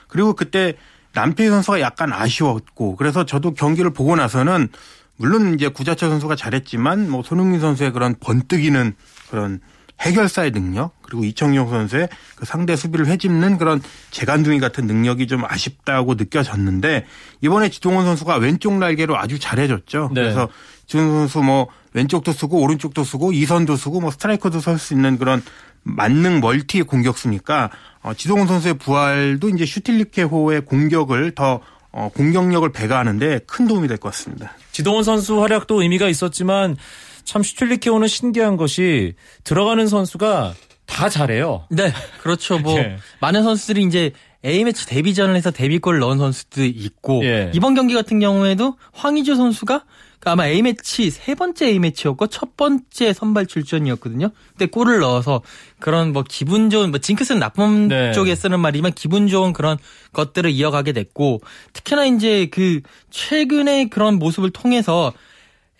그리고 0.08 0.34
그때 0.34 0.74
남태희 1.12 1.48
선수가 1.48 1.80
약간 1.80 2.12
아쉬웠고 2.12 2.96
그래서 2.96 3.24
저도 3.24 3.52
경기를 3.52 3.92
보고 3.92 4.16
나서는 4.16 4.68
물론 5.16 5.54
이제 5.54 5.68
구자철 5.68 6.10
선수가 6.10 6.36
잘했지만 6.36 7.10
뭐 7.10 7.22
손흥민 7.22 7.60
선수의 7.60 7.92
그런 7.92 8.16
번뜩이는 8.18 8.94
그런 9.30 9.60
해결사의 10.00 10.50
능력 10.50 11.00
그리고 11.02 11.24
이청용 11.24 11.70
선수의 11.70 12.08
그 12.36 12.44
상대 12.44 12.76
수비를 12.76 13.06
회집는 13.06 13.58
그런 13.58 13.80
재간둥이 14.10 14.60
같은 14.60 14.86
능력이 14.86 15.26
좀 15.26 15.44
아쉽다고 15.44 16.14
느껴졌는데 16.14 17.06
이번에 17.40 17.68
지동원 17.70 18.04
선수가 18.04 18.36
왼쪽 18.36 18.74
날개로 18.74 19.16
아주 19.16 19.38
잘해줬죠. 19.38 20.10
네. 20.12 20.22
그래서 20.22 20.48
지동원 20.86 21.20
선수 21.20 21.42
뭐 21.42 21.68
왼쪽도 21.94 22.32
쓰고 22.32 22.60
오른쪽도 22.60 23.04
쓰고 23.04 23.32
이선도 23.32 23.76
쓰고 23.76 24.00
뭐 24.00 24.10
스트라이커도 24.10 24.60
설 24.60 24.78
수 24.78 24.94
있는 24.94 25.16
그런 25.16 25.42
만능 25.84 26.40
멀티 26.40 26.82
공격수니까 26.82 27.70
어, 28.02 28.12
지동원 28.14 28.48
선수의 28.48 28.74
부활도 28.74 29.48
이제 29.50 29.64
슈틸리케호의 29.64 30.62
공격을 30.62 31.32
더 31.36 31.60
어, 31.92 32.10
공격력을 32.12 32.68
배가하는데 32.72 33.40
큰 33.46 33.68
도움이 33.68 33.86
될 33.86 33.98
것 33.98 34.10
같습니다. 34.10 34.52
지동원 34.72 35.04
선수 35.04 35.40
활약도 35.40 35.82
의미가 35.82 36.08
있었지만 36.08 36.76
참 37.24 37.42
슈틸리케오는 37.42 38.08
신기한 38.08 38.56
것이 38.56 39.14
들어가는 39.44 39.86
선수가 39.86 40.54
다 40.86 41.08
잘해요. 41.08 41.66
네, 41.70 41.92
그렇죠. 42.22 42.58
뭐 42.58 42.76
예. 42.78 42.98
많은 43.20 43.42
선수들이 43.42 43.84
이제 43.84 44.12
A매치 44.44 44.86
데뷔전을 44.86 45.34
해서 45.36 45.50
데뷔골을 45.50 46.00
넣은 46.00 46.18
선수도 46.18 46.64
있고 46.64 47.24
예. 47.24 47.50
이번 47.54 47.74
경기 47.74 47.94
같은 47.94 48.20
경우에도 48.20 48.76
황의조 48.92 49.36
선수가 49.36 49.84
그 50.20 50.30
아마 50.30 50.46
A매치 50.46 51.10
세 51.10 51.34
번째 51.34 51.66
A매치였고 51.68 52.28
첫 52.28 52.56
번째 52.56 53.12
선발 53.12 53.46
출전이었거든요. 53.46 54.30
근데 54.50 54.66
골을 54.66 55.00
넣어서 55.00 55.42
그런 55.80 56.12
뭐 56.12 56.24
기분 56.26 56.70
좋은 56.70 56.90
뭐 56.90 56.98
징크스는 56.98 57.40
나쁜 57.40 57.88
네. 57.88 58.12
쪽에 58.12 58.34
쓰는 58.34 58.60
말이지만 58.60 58.92
기분 58.92 59.28
좋은 59.28 59.52
그런 59.52 59.76
것들을 60.12 60.50
이어가게 60.50 60.92
됐고 60.92 61.40
특히나 61.72 62.06
이제 62.06 62.46
그 62.50 62.80
최근의 63.10 63.90
그런 63.90 64.18
모습을 64.18 64.50
통해서 64.50 65.12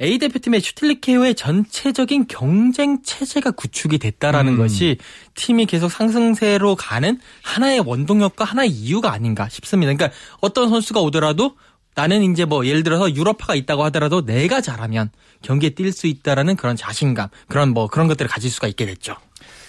A 0.00 0.18
대표팀의 0.18 0.60
슈틸리케오의 0.60 1.34
전체적인 1.36 2.26
경쟁 2.26 3.02
체제가 3.02 3.52
구축이 3.52 3.98
됐다라는 3.98 4.54
음. 4.54 4.58
것이 4.58 4.98
팀이 5.34 5.66
계속 5.66 5.90
상승세로 5.90 6.74
가는 6.74 7.20
하나의 7.42 7.80
원동력과 7.80 8.44
하나의 8.44 8.70
이유가 8.70 9.12
아닌가 9.12 9.48
싶습니다. 9.48 9.92
그러니까 9.92 10.16
어떤 10.40 10.68
선수가 10.68 11.00
오더라도 11.00 11.56
나는 11.94 12.32
이제 12.32 12.44
뭐 12.44 12.66
예를 12.66 12.82
들어서 12.82 13.14
유럽파가 13.14 13.54
있다고 13.54 13.84
하더라도 13.84 14.24
내가 14.24 14.60
잘하면 14.60 15.10
경기에 15.42 15.70
뛸 15.70 15.92
수 15.92 16.08
있다라는 16.08 16.56
그런 16.56 16.74
자신감, 16.74 17.28
그런 17.48 17.70
뭐 17.70 17.86
그런 17.86 18.08
것들을 18.08 18.28
가질 18.28 18.50
수가 18.50 18.66
있게 18.66 18.86
됐죠. 18.86 19.14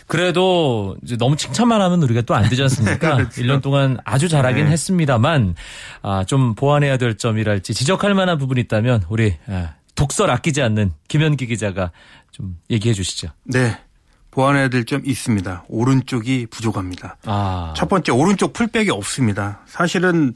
그래도 0.07 0.95
이제 1.03 1.17
너무 1.17 1.35
칭찬만 1.35 1.81
하면 1.81 2.01
우리가 2.03 2.21
또 2.21 2.33
안 2.33 2.47
되지 2.49 2.61
않습니까? 2.63 3.17
1년 3.29 3.61
동안 3.61 3.97
아주 4.05 4.27
잘하긴 4.27 4.65
네. 4.65 4.71
했습니다만 4.71 5.55
아, 6.01 6.23
좀 6.25 6.55
보완해야 6.55 6.97
될 6.97 7.15
점이랄지 7.17 7.73
지적할 7.73 8.13
만한 8.13 8.37
부분이 8.37 8.61
있다면 8.61 9.03
우리 9.09 9.35
아, 9.47 9.73
독설 9.95 10.29
아끼지 10.29 10.61
않는 10.61 10.91
김현기 11.07 11.47
기자가 11.47 11.91
좀 12.31 12.57
얘기해 12.69 12.93
주시죠. 12.93 13.29
네. 13.43 13.77
보완해야 14.31 14.67
될 14.67 14.83
점 14.85 15.01
있습니다. 15.05 15.63
오른쪽이 15.69 16.47
부족합니다. 16.51 17.15
아, 17.25 17.73
첫 17.77 17.87
번째 17.87 18.11
오른쪽 18.11 18.51
풀백이 18.53 18.89
없습니다. 18.91 19.61
사실은 19.65 20.33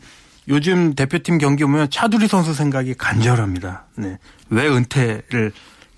요즘 0.48 0.96
대표팀 0.96 1.38
경기 1.38 1.64
보면 1.66 1.90
차두리 1.90 2.28
선수 2.28 2.54
생각이 2.54 2.94
간절합니다. 2.94 3.86
네. 3.98 4.18
왜 4.50 4.68
은퇴를 4.68 5.52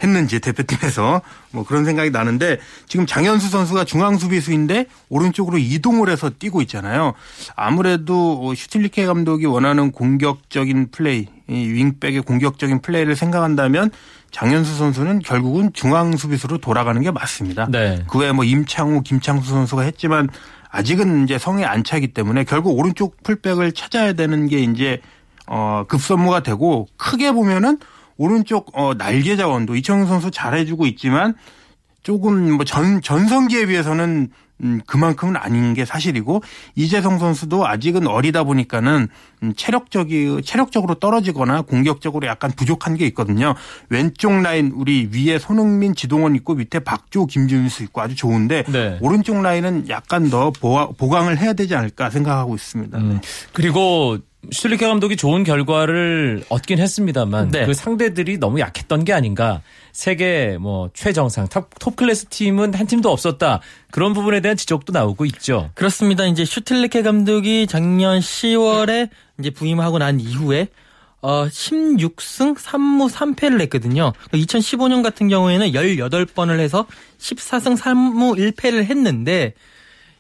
했는지 0.04 0.40
대표팀에서 0.40 1.22
뭐 1.52 1.64
그런 1.64 1.86
생각이 1.86 2.10
나는데 2.10 2.60
지금 2.88 3.06
장현수 3.06 3.50
선수가 3.50 3.86
중앙 3.86 4.18
수비수인데 4.18 4.86
오른쪽으로 5.10 5.58
이동을 5.58 6.10
해서 6.10 6.30
뛰고 6.30 6.62
있잖아요. 6.64 7.14
아무래도 7.56 8.54
슈틸리케 8.56 9.06
감독이 9.06 9.46
원하는 9.46 9.92
공격적인 9.92 10.92
플레이, 10.92 11.28
이 11.50 11.54
윙백의 11.54 12.22
공격적인 12.22 12.82
플레이를 12.82 13.16
생각한다면 13.16 13.92
장현수 14.32 14.76
선수는 14.76 15.20
결국은 15.20 15.72
중앙 15.74 16.16
수비수로 16.16 16.58
돌아가는 16.60 17.00
게 17.02 17.12
맞습니다. 17.12 17.68
네. 17.70 18.04
그 18.08 18.20
외에 18.20 18.32
뭐 18.32 18.46
임창우, 18.46 19.02
김창수 19.02 19.50
선수가 19.50 19.82
했지만 19.84 20.30
아직은 20.70 21.26
이제 21.26 21.38
성에 21.38 21.66
안 21.66 21.84
차기 21.84 22.08
때문에 22.08 22.46
결국 22.46 22.80
오른쪽 22.80 23.22
풀백을 23.24 23.74
찾아야 23.74 24.14
되는 24.14 24.48
게 24.48 24.60
이제 24.60 25.02
어 25.48 25.84
급선무가 25.88 26.44
되고 26.44 26.88
크게 26.96 27.34
보면은 27.34 27.78
오른쪽 28.22 28.78
어 28.78 28.94
날개 28.94 29.36
자원도 29.36 29.76
이청용 29.76 30.06
선수 30.08 30.30
잘해주고 30.30 30.86
있지만 30.86 31.34
조금 32.04 32.52
뭐 32.54 32.66
전 32.66 33.02
전성기에 33.02 33.66
비해서는 33.66 34.30
음, 34.64 34.80
그만큼은 34.86 35.38
아닌 35.38 35.74
게 35.74 35.86
사실이고 35.86 36.44
이재성 36.76 37.18
선수도 37.18 37.66
아직은 37.68 38.06
어리다 38.06 38.44
보니까는 38.44 39.08
음, 39.42 39.54
체력적이 39.56 40.42
체력적으로 40.46 40.94
떨어지거나 40.96 41.64
공격적으로 41.64 42.28
약간 42.28 42.52
부족한 42.52 42.96
게 42.96 43.08
있거든요. 43.08 43.56
왼쪽 43.90 44.40
라인 44.42 44.72
우리 44.76 45.10
위에 45.12 45.40
손흥민, 45.40 45.96
지동원 45.96 46.36
있고 46.36 46.54
밑에 46.54 46.78
박조, 46.80 47.26
김준수 47.26 47.82
있고 47.86 48.02
아주 48.02 48.16
좋은데 48.16 48.64
네. 48.72 49.00
오른쪽 49.02 49.42
라인은 49.42 49.90
약간 49.90 50.30
더 50.30 50.52
보강을 50.52 51.40
해야 51.40 51.54
되지 51.54 51.74
않을까 51.74 52.12
생각하고 52.12 52.54
있습니다. 52.54 53.00
음, 53.00 53.20
그리고 53.54 54.20
슈틸리케 54.50 54.88
감독이 54.88 55.16
좋은 55.16 55.44
결과를 55.44 56.44
얻긴 56.50 56.80
했습니다만 56.80 57.52
네. 57.52 57.66
그 57.66 57.74
상대들이 57.74 58.40
너무 58.40 58.60
약했던 58.60 59.06
게 59.06 59.14
아닌가. 59.14 59.62
세계 59.92 60.58
뭐 60.60 60.90
최정상 60.94 61.48
top, 61.48 61.70
top 61.80 61.96
class 61.96 62.28
팀은 62.28 62.74
한 62.74 62.88
팀도 62.88 63.12
없었다. 63.12 63.62
그런 63.92 64.14
부분에 64.14 64.40
대한 64.40 64.58
지적도 64.58 64.94
나오고 64.94 65.26
있죠. 65.26 65.70
그렇습니다. 65.76 66.26
이제 66.26 66.44
슈틸리케 66.44 67.04
감독이 67.04 67.68
작년 67.68 68.20
10월에 68.20 69.10
이제 69.40 69.52
부임하고 69.52 70.00
난 70.00 70.20
이후에 70.20 70.70
어 71.22 71.46
16승 71.46 72.58
3무 72.58 73.12
3패를 73.12 73.62
했거든요. 73.62 74.12
2015년 74.34 75.04
같은 75.04 75.28
경우에는 75.28 75.72
18번을 75.72 76.60
해서 76.60 76.88
14승 77.20 77.78
3무 77.78 78.54
1패를 78.54 78.86
했는데 78.86 79.54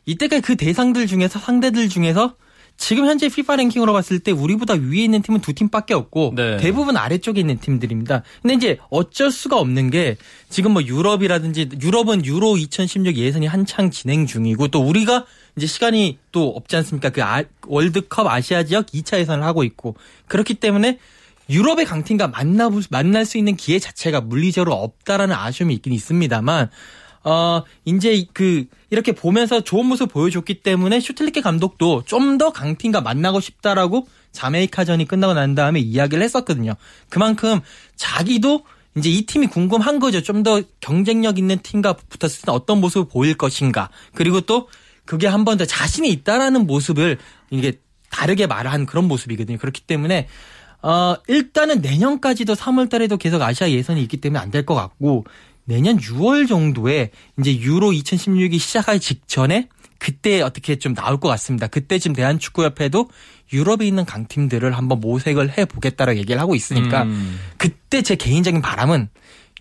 이때까지 0.06 0.42
그 0.44 0.56
대상들 0.56 1.08
중에서 1.08 1.40
상대들 1.40 1.90
중에서 1.90 2.36
지금 2.82 3.06
현재 3.06 3.28
FIFA 3.28 3.58
랭킹으로 3.58 3.94
봤을 3.94 4.18
때 4.18 4.32
우리보다 4.32 4.74
위에 4.74 5.04
있는 5.04 5.22
팀은 5.22 5.42
두 5.42 5.54
팀밖에 5.54 5.94
없고 5.94 6.34
네. 6.36 6.58
대부분 6.58 6.98
아래쪽에 6.98 7.40
있는 7.40 7.60
팀들입니다. 7.60 8.24
근데 8.42 8.56
이제 8.56 8.80
어쩔 8.90 9.30
수가 9.30 9.60
없는 9.60 9.92
게 9.92 10.18
지금 10.50 10.72
뭐 10.72 10.82
유럽이라든지 10.82 11.70
유럽은 11.80 12.26
유로 12.26 12.58
2016 12.58 13.18
예선이 13.18 13.46
한창 13.46 13.92
진행 13.92 14.26
중이고 14.26 14.70
또 14.70 14.82
우리가 14.82 15.26
이제 15.56 15.68
시간이 15.68 16.18
또 16.32 16.50
없지 16.50 16.76
않습니까? 16.78 17.12
그 17.12 17.22
아- 17.22 17.44
월드컵 17.68 18.26
아시아 18.26 18.64
지역 18.64 18.88
2차 18.88 19.20
예선을 19.20 19.44
하고 19.44 19.64
있고 19.64 19.96
그렇기 20.26 20.56
때문에 20.56 20.98
유럽의 21.52 21.86
강팀과 21.86 22.30
만나 22.30 22.72
만날 22.90 23.26
수 23.26 23.38
있는 23.38 23.56
기회 23.58 23.78
자체가 23.78 24.22
물리적으로 24.22 24.74
없다라는 24.74 25.36
아쉬움이 25.36 25.76
있긴 25.76 25.94
있습니다만 25.94 26.72
어, 27.24 27.64
이제 27.86 28.26
그, 28.34 28.66
이렇게 28.90 29.12
보면서 29.12 29.62
좋은 29.62 29.86
모습 29.86 30.12
보여줬기 30.12 30.62
때문에 30.64 31.00
슈틸리케 31.00 31.42
감독도 31.42 32.04
좀 32.06 32.38
더 32.38 32.52
강팀과 32.52 33.02
만나고 33.02 33.40
싶다라고 33.40 34.08
자메이카전이 34.32 35.06
끝나고 35.08 35.34
난 35.34 35.54
다음에 35.56 35.80
이야기를 35.80 36.24
했었거든요. 36.24 36.74
그만큼 37.10 37.60
자기도 37.96 38.64
이제 38.98 39.10
이 39.10 39.26
팀이 39.26 39.48
궁금한 39.48 40.00
거죠. 40.00 40.22
좀 40.22 40.44
더 40.44 40.62
경쟁력 40.80 41.38
있는 41.38 41.60
팀과 41.60 41.94
붙었을 41.94 42.42
때 42.46 42.52
어떤 42.52 42.82
모습을 42.82 43.08
보일 43.10 43.36
것인가. 43.36 43.90
그리고 44.16 44.42
또 44.42 44.68
그게 45.06 45.28
한 45.28 45.44
번 45.46 45.58
더 45.58 45.66
자신이 45.66 46.10
있다라는 46.10 46.66
모습을 46.68 47.18
이게 47.52 47.74
다르게 48.10 48.48
말한 48.48 48.86
그런 48.86 49.08
모습이거든요. 49.08 49.58
그렇기 49.58 49.82
때문에 49.82 50.28
어, 50.82 51.16
일단은 51.28 51.82
내년까지도 51.82 52.54
3월 52.56 52.90
달에도 52.90 53.18
계속 53.18 53.42
아시아 53.42 53.70
예선이 53.70 54.02
있기 54.04 54.18
때문에 54.18 54.40
안 54.40 54.50
될 54.52 54.66
것 54.66 54.74
같고 54.76 55.26
내년 55.66 55.98
6월 55.98 56.48
정도에 56.48 57.12
이제 57.40 57.56
유로 57.58 57.92
2016이 57.92 58.60
시작할 58.60 59.00
직전에 59.00 59.68
그때 60.00 60.42
어떻게 60.42 60.78
좀 60.78 60.96
나올 60.96 61.20
것 61.20 61.28
같습니다. 61.30 61.68
그때쯤 61.68 62.14
대한축구협회도 62.14 63.10
유럽에 63.54 63.86
있는 63.86 64.04
강팀들을 64.06 64.76
한번 64.76 65.00
모색을 65.00 65.58
해 65.58 65.66
보겠다라고 65.66 66.18
얘기를 66.18 66.42
하고 66.42 66.56
있으니까 66.56 67.04
음. 67.04 67.40
그때 67.58 68.02
제 68.02 68.16
개인적인 68.16 68.62
바람은 68.62 69.10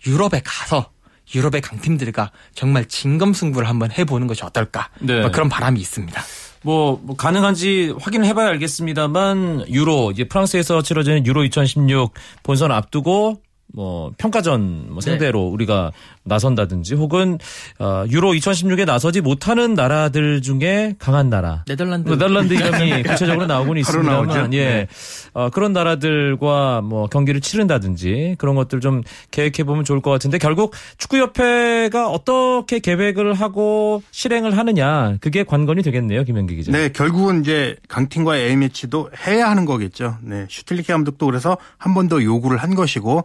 유럽에 0.07 0.41
가서 0.43 0.89
유럽의 1.35 1.61
강팀들과 1.61 2.31
정말 2.55 2.87
진검승부를 2.87 3.69
한번 3.69 3.91
해보는 3.91 4.27
것이 4.27 4.43
어떨까 4.43 4.89
네. 4.99 5.21
뭐 5.21 5.31
그런 5.31 5.47
바람이 5.47 5.79
있습니다. 5.79 6.21
뭐, 6.63 6.99
뭐 7.03 7.15
가능한지 7.15 7.93
확인을 7.99 8.25
해봐야 8.27 8.49
알겠습니다만 8.49 9.65
유로 9.69 10.11
이제 10.11 10.27
프랑스에서 10.27 10.81
치러지는 10.81 11.25
유로 11.25 11.43
2016 11.43 12.13
본선 12.43 12.71
앞두고 12.71 13.41
뭐 13.73 14.11
평가전 14.17 14.87
뭐 14.89 15.01
상대로 15.01 15.47
우리가 15.47 15.91
나선다든지 16.23 16.95
혹은 16.95 17.39
어, 17.79 18.03
유로 18.09 18.31
2016에 18.33 18.85
나서지 18.85 19.21
못하는 19.21 19.73
나라들 19.73 20.41
중에 20.41 20.95
강한 20.99 21.29
나라 21.29 21.63
네덜란드 21.67 22.09
네덜란드 22.09 22.53
이름이 22.53 23.03
구체적으로 23.07 23.45
나오고는 23.47 23.79
있습니다만. 23.81 24.53
예 24.53 24.65
네. 24.65 24.87
어, 25.33 25.49
그런 25.49 25.71
나라들과 25.73 26.81
뭐 26.81 27.07
경기를 27.07 27.39
치른다든지 27.41 28.35
그런 28.37 28.55
것들 28.55 28.81
좀 28.81 29.03
계획해 29.31 29.63
보면 29.63 29.85
좋을 29.85 30.01
것 30.01 30.11
같은데 30.11 30.37
결국 30.37 30.73
축구협회가 30.97 32.09
어떻게 32.09 32.79
계획을 32.79 33.33
하고 33.33 34.03
실행을 34.11 34.57
하느냐 34.57 35.15
그게 35.21 35.43
관건이 35.43 35.81
되겠네요 35.83 36.23
김현기 36.25 36.55
기자. 36.57 36.71
네, 36.71 36.89
결국은 36.91 37.41
이제 37.41 37.75
강팀과의 37.87 38.49
A 38.49 38.55
매치도 38.57 39.11
해야 39.27 39.49
하는 39.49 39.65
거겠죠. 39.65 40.17
네, 40.21 40.45
슈틸리케 40.49 40.91
감독도 40.91 41.25
그래서 41.25 41.57
한 41.77 41.93
번 41.93 42.01
더 42.09 42.21
요구를 42.21 42.57
한 42.57 42.73
것이고 42.75 43.23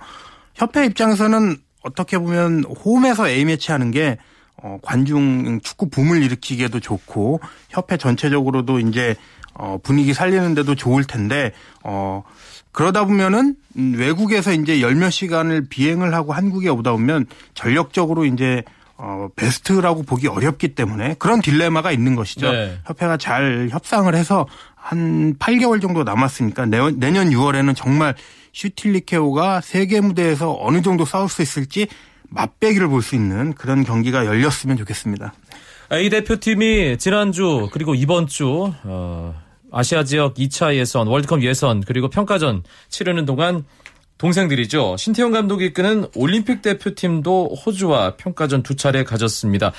협회 0.57 0.85
입장에서는 0.87 1.57
어떻게 1.83 2.19
보면 2.19 2.65
홈에서 2.65 3.29
A 3.29 3.45
매치 3.45 3.71
하는 3.71 3.91
게 3.91 4.19
어, 4.57 4.79
관중 4.83 5.61
축구 5.61 5.89
붐을 5.91 6.23
일으키기에도 6.23 6.81
좋고 6.81 7.41
협회 7.69 7.97
전체적으로도 7.97 8.81
이제 8.81 9.15
어, 9.55 9.79
분위기 9.83 10.13
살리는데도 10.13 10.75
좋을 10.75 11.05
텐데 11.05 11.53
어, 11.85 12.25
그러다 12.73 13.05
보면은 13.05 13.55
음, 13.77 13.95
외국에서 13.97 14.53
이제 14.53 14.81
열몇 14.81 15.13
시간을 15.13 15.69
비행을 15.69 16.15
하고 16.15 16.33
한국에 16.33 16.69
오다 16.69 16.93
보면 16.93 17.27
전력적으로 17.55 18.25
이제 18.25 18.65
어, 18.99 19.29
베스트라고 19.37 20.03
보기 20.05 20.27
어렵기 20.27 20.75
때문에 20.75 21.17
그런 21.19 21.43
딜레마가 21.43 21.93
있는 21.93 22.15
것이죠. 22.17 22.51
네. 22.51 22.79
협회가 22.87 23.19
잘 23.19 23.69
협상을 23.71 24.15
해서 24.15 24.47
한 24.75 25.35
8개월 25.39 25.83
정도 25.83 26.03
남았으니까 26.03 26.67
내년, 26.67 26.99
내년 26.99 27.31
6월에는 27.31 27.77
정말 27.77 28.15
슈틸리케오가 28.57 29.61
세계 29.61 30.01
무대에서 30.01 30.57
어느 30.59 30.81
정도 30.81 31.05
싸울 31.05 31.29
수 31.29 31.43
있을지 31.43 31.87
맛배기를 32.31 32.89
볼 32.89 33.03
수 33.03 33.15
있는 33.15 33.53
그런 33.53 33.85
경기가 33.85 34.25
열렸으면 34.25 34.77
좋겠습니다. 34.79 35.35
A 35.93 36.09
대표팀이 36.11 36.97
지난주 36.99 37.69
그리고 37.73 37.95
이번 37.95 38.27
주 38.27 38.73
어, 38.85 39.35
아시아 39.71 40.03
지역 40.05 40.35
2차 40.35 40.75
예선, 40.75 41.07
월드컵 41.07 41.43
예선 41.43 41.83
그리고 41.83 42.09
평가전 42.09 42.65
치르는 42.89 43.27
동안 43.27 43.65
동생들이죠. 44.19 44.97
신태용 44.99 45.31
감독이 45.31 45.67
이끄는 45.67 46.07
올림픽 46.15 46.63
대표팀도 46.63 47.57
호주와 47.67 48.17
평가전 48.17 48.63
두 48.63 48.75
차례 48.75 49.05
가졌습니다. 49.05 49.73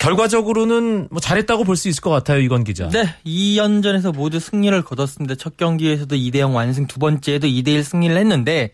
결과적으로는 0.00 1.08
뭐 1.10 1.20
잘했다고 1.20 1.64
볼 1.64 1.76
수 1.76 1.88
있을 1.88 2.00
것 2.00 2.10
같아요, 2.10 2.40
이건 2.40 2.64
기자. 2.64 2.88
네, 2.88 3.04
2연전에서 3.26 4.14
모두 4.14 4.40
승리를 4.40 4.80
거뒀습니다. 4.82 5.34
첫 5.34 5.56
경기에서도 5.56 6.16
2대0 6.16 6.54
완승, 6.54 6.86
두 6.86 6.98
번째에도 6.98 7.46
2대1 7.46 7.82
승리를 7.82 8.16
했는데 8.16 8.72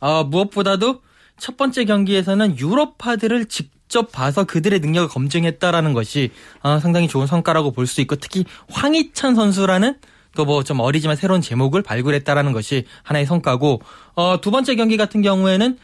어, 0.00 0.24
무엇보다도 0.24 1.00
첫 1.38 1.56
번째 1.56 1.84
경기에서는 1.84 2.58
유럽파들을 2.58 3.46
직접 3.46 4.12
봐서 4.12 4.44
그들의 4.44 4.80
능력을 4.80 5.08
검증했다라는 5.08 5.92
것이 5.94 6.30
어, 6.62 6.78
상당히 6.80 7.06
좋은 7.08 7.26
성과라고 7.26 7.70
볼 7.72 7.86
수 7.86 8.00
있고 8.02 8.16
특히 8.16 8.44
황희찬 8.70 9.34
선수라는 9.36 9.94
또 10.34 10.44
뭐 10.44 10.62
좀 10.62 10.80
어리지만 10.80 11.16
새로운 11.16 11.40
제목을 11.40 11.82
발굴했다라는 11.82 12.52
것이 12.52 12.84
하나의 13.02 13.26
성과고 13.26 13.82
어, 14.14 14.40
두 14.40 14.50
번째 14.50 14.74
경기 14.76 14.96
같은 14.96 15.22
경우에는 15.22 15.78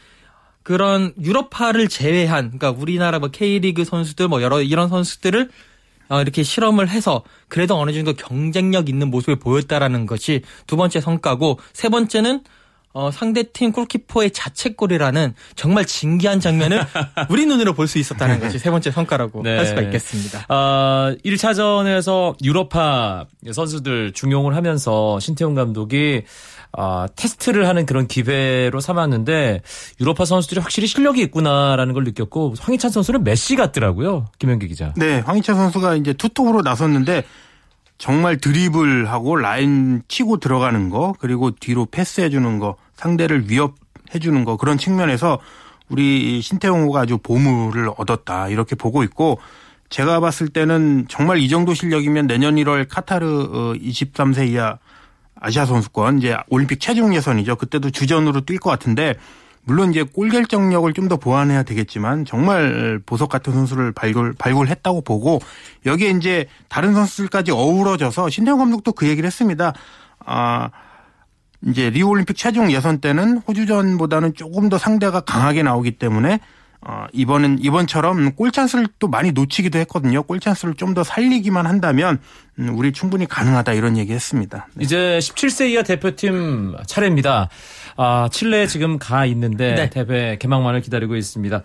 그런 0.63 1.13
유럽파를 1.21 1.87
제외한 1.87 2.51
그러니까 2.51 2.71
우리나라 2.71 3.19
뭐 3.19 3.29
K리그 3.29 3.85
선수들 3.85 4.27
뭐 4.27 4.41
여러 4.41 4.61
이런 4.61 4.89
선수들을 4.89 5.49
어, 6.09 6.21
이렇게 6.21 6.43
실험을 6.43 6.89
해서 6.89 7.23
그래도 7.47 7.77
어느 7.77 7.91
정도 7.91 8.13
경쟁력 8.13 8.89
있는 8.89 9.09
모습을 9.09 9.37
보였다라는 9.37 10.05
것이 10.05 10.41
두 10.65 10.77
번째 10.77 11.01
성과고 11.01 11.59
세 11.73 11.89
번째는 11.89 12.41
어, 12.97 13.11
상대팀 13.11 13.73
골키퍼의 13.73 14.31
자책골이라는 14.31 15.35
정말 15.55 15.85
진기한 15.85 16.39
장면을 16.39 16.81
우리 17.29 17.45
눈으로 17.45 17.73
볼 17.73 17.87
수 17.87 17.99
있었다는 17.99 18.39
것이 18.39 18.57
세 18.57 18.71
번째 18.71 18.89
성과라고 18.89 19.43
네. 19.43 19.55
할 19.55 19.67
수가 19.67 19.81
있겠습니다. 19.83 20.45
아, 20.49 21.15
1차전에서 21.23 22.35
유럽파 22.43 23.25
선수들 23.53 24.13
중용을 24.13 24.55
하면서 24.55 25.19
신태용 25.19 25.53
감독이 25.53 26.23
아, 26.73 27.07
테스트를 27.15 27.67
하는 27.67 27.85
그런 27.85 28.07
기회로 28.07 28.79
삼았는데 28.79 29.61
유럽파 30.01 30.25
선수들이 30.25 30.59
확실히 30.59 30.87
실력이 30.87 31.21
있구나라는 31.21 31.93
걸 31.93 32.03
느꼈고 32.03 32.55
황희찬 32.59 32.89
선수는 32.89 33.23
메시 33.23 33.55
같더라고요. 33.55 34.25
김현기 34.39 34.67
기자. 34.67 34.93
네, 34.97 35.19
황희찬 35.19 35.55
선수가 35.55 35.95
이제 35.97 36.13
투톱으로 36.13 36.63
나섰는데 36.63 37.23
정말 37.97 38.37
드리블하고 38.37 39.35
라인 39.35 40.03
치고 40.07 40.37
들어가는 40.37 40.89
거 40.89 41.13
그리고 41.19 41.51
뒤로 41.51 41.85
패스해 41.85 42.29
주는 42.29 42.59
거 42.59 42.75
상대를 42.95 43.49
위협해 43.49 44.19
주는 44.21 44.45
거 44.45 44.57
그런 44.57 44.77
측면에서 44.77 45.39
우리 45.89 46.41
신태용호가 46.41 47.01
아주 47.01 47.17
보물을 47.17 47.89
얻었다 47.97 48.49
이렇게 48.49 48.75
보고 48.75 49.03
있고 49.03 49.39
제가 49.89 50.19
봤을 50.19 50.49
때는 50.49 51.05
정말 51.07 51.37
이 51.37 51.47
정도 51.47 51.73
실력이면 51.73 52.27
내년 52.27 52.55
1월 52.55 52.87
카타르 52.89 53.73
23세 53.79 54.49
이하 54.49 54.77
아시아 55.39 55.65
선수권 55.65 56.17
이제 56.17 56.35
올림픽 56.49 56.79
체중 56.79 57.15
예선이죠. 57.15 57.55
그때도 57.55 57.91
주전으로 57.91 58.41
뛸 58.41 58.59
것 58.59 58.69
같은데 58.69 59.15
물론 59.67 59.91
이제 59.91 60.01
골 60.03 60.29
결정력을 60.29 60.91
좀 60.93 61.07
더 61.07 61.17
보완해야 61.17 61.63
되겠지만 61.63 62.25
정말 62.25 62.99
보석 63.05 63.29
같은 63.29 63.53
선수를 63.53 63.91
발굴 63.93 64.33
발굴했다고 64.33 65.01
보고 65.01 65.39
여기에 65.85 66.09
이제 66.11 66.47
다른 66.67 66.93
선수들까지 66.93 67.51
어우러져서 67.51 68.29
신태용 68.29 68.59
감독도 68.59 68.91
그 68.93 69.07
얘기를 69.07 69.25
했습니다. 69.27 69.73
아 70.25 70.69
이제 71.65 71.89
리우 71.89 72.07
올림픽 72.09 72.35
최종 72.37 72.71
예선 72.71 72.99
때는 72.99 73.37
호주전보다는 73.47 74.33
조금 74.33 74.69
더 74.69 74.77
상대가 74.77 75.21
강하게 75.21 75.63
나오기 75.63 75.91
때문에 75.91 76.39
어, 76.81 77.07
이번은 77.11 77.57
이번처럼 77.59 78.33
골 78.33 78.51
찬스를 78.51 78.87
또 78.99 79.07
많이 79.07 79.31
놓치기도 79.31 79.79
했거든요. 79.79 80.21
골 80.23 80.39
찬스를 80.39 80.75
좀 80.75 80.93
더 80.93 81.03
살리기만 81.03 81.65
한다면 81.65 82.19
음, 82.59 82.77
우리 82.77 82.91
충분히 82.91 83.25
가능하다 83.25 83.73
이런 83.73 83.97
얘기했습니다. 83.97 84.67
네. 84.75 84.83
이제 84.83 85.17
17세 85.19 85.69
이하 85.71 85.81
대표팀 85.83 86.75
차례입니다. 86.85 87.49
아, 87.97 88.29
칠레에 88.31 88.67
지금 88.67 88.97
가 88.99 89.25
있는데 89.25 89.73
네. 89.75 89.89
대회 89.89 90.37
개막만을 90.37 90.81
기다리고 90.81 91.15
있습니다. 91.15 91.63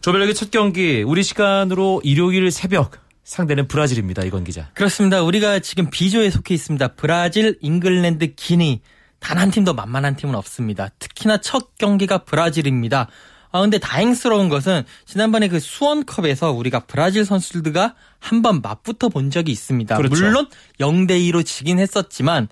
조별리그 0.00 0.34
첫 0.34 0.50
경기 0.50 1.02
우리 1.02 1.22
시간으로 1.22 2.00
일요일 2.04 2.50
새벽 2.50 2.92
상대는 3.24 3.68
브라질입니다. 3.68 4.22
이건 4.24 4.44
기자. 4.44 4.70
그렇습니다. 4.74 5.22
우리가 5.22 5.58
지금 5.60 5.90
B조에 5.90 6.30
속해 6.30 6.54
있습니다. 6.54 6.88
브라질, 6.96 7.58
잉글랜드, 7.60 8.34
기니 8.34 8.80
단 9.20 9.38
한 9.38 9.50
팀도 9.50 9.74
만만한 9.74 10.14
팀은 10.16 10.34
없습니다. 10.36 10.88
특히나 10.98 11.38
첫 11.38 11.76
경기가 11.76 12.18
브라질입니다. 12.18 13.08
아 13.50 13.60
근데 13.60 13.78
다행스러운 13.78 14.48
것은 14.48 14.84
지난번에 15.06 15.48
그 15.48 15.58
수원컵에서 15.58 16.52
우리가 16.52 16.80
브라질 16.80 17.24
선수들과 17.24 17.94
한 18.20 18.42
번 18.42 18.60
맞붙어 18.62 19.08
본 19.08 19.30
적이 19.30 19.52
있습니다. 19.52 19.96
그렇죠. 19.96 20.14
물론 20.14 20.48
0대 20.80 21.10
2로 21.32 21.44
지긴 21.44 21.78
했었지만 21.80 22.48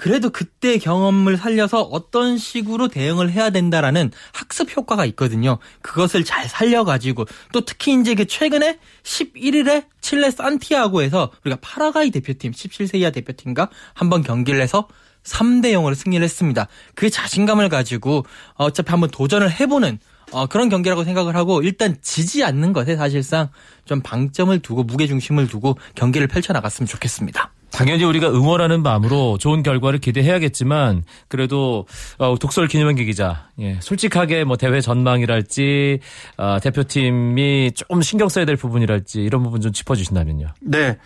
그래도 0.00 0.30
그때 0.30 0.78
경험을 0.78 1.36
살려서 1.36 1.82
어떤 1.82 2.38
식으로 2.38 2.88
대응을 2.88 3.30
해야 3.32 3.50
된다라는 3.50 4.10
학습 4.32 4.74
효과가 4.74 5.04
있거든요. 5.04 5.58
그것을 5.82 6.24
잘 6.24 6.48
살려가지고 6.48 7.26
또 7.52 7.60
특히 7.66 7.92
이제 8.00 8.14
그 8.14 8.24
최근에 8.24 8.78
11일에 9.02 9.84
칠레 10.00 10.30
산티아고에서 10.30 11.32
우리가 11.44 11.58
파라과이 11.60 12.12
대표팀 12.12 12.52
17세 12.52 12.94
이하 12.94 13.10
대표팀과 13.10 13.68
한번 13.92 14.22
경기를 14.22 14.62
해서 14.62 14.88
3대 15.22 15.74
0으로 15.74 15.94
승리를 15.94 16.24
했습니다. 16.24 16.66
그 16.94 17.10
자신감을 17.10 17.68
가지고 17.68 18.24
어차피 18.54 18.88
한번 18.88 19.10
도전을 19.10 19.50
해보는 19.60 19.98
어, 20.32 20.46
그런 20.46 20.70
경기라고 20.70 21.04
생각을 21.04 21.36
하고 21.36 21.60
일단 21.60 21.98
지지 22.00 22.42
않는 22.42 22.72
것에 22.72 22.96
사실상 22.96 23.50
좀 23.84 24.00
방점을 24.00 24.58
두고 24.60 24.82
무게 24.82 25.06
중심을 25.06 25.46
두고 25.46 25.76
경기를 25.94 26.26
펼쳐 26.26 26.54
나갔으면 26.54 26.86
좋겠습니다. 26.86 27.52
당연히 27.72 28.04
우리가 28.04 28.28
응원하는 28.30 28.82
마음으로 28.82 29.38
좋은 29.38 29.62
결과를 29.62 29.98
기대해야겠지만 30.00 31.04
그래도 31.28 31.86
어, 32.18 32.36
독설 32.38 32.68
김현기 32.68 33.04
기자 33.04 33.48
예, 33.58 33.78
솔직하게 33.80 34.44
뭐 34.44 34.56
대회 34.56 34.80
전망이랄지 34.80 36.00
어, 36.36 36.58
대표팀이 36.62 37.72
좀 37.74 38.02
신경 38.02 38.28
써야 38.28 38.44
될 38.44 38.56
부분이랄지 38.56 39.22
이런 39.22 39.42
부분 39.42 39.60
좀 39.60 39.72
짚어주신다면요. 39.72 40.48
네. 40.60 40.96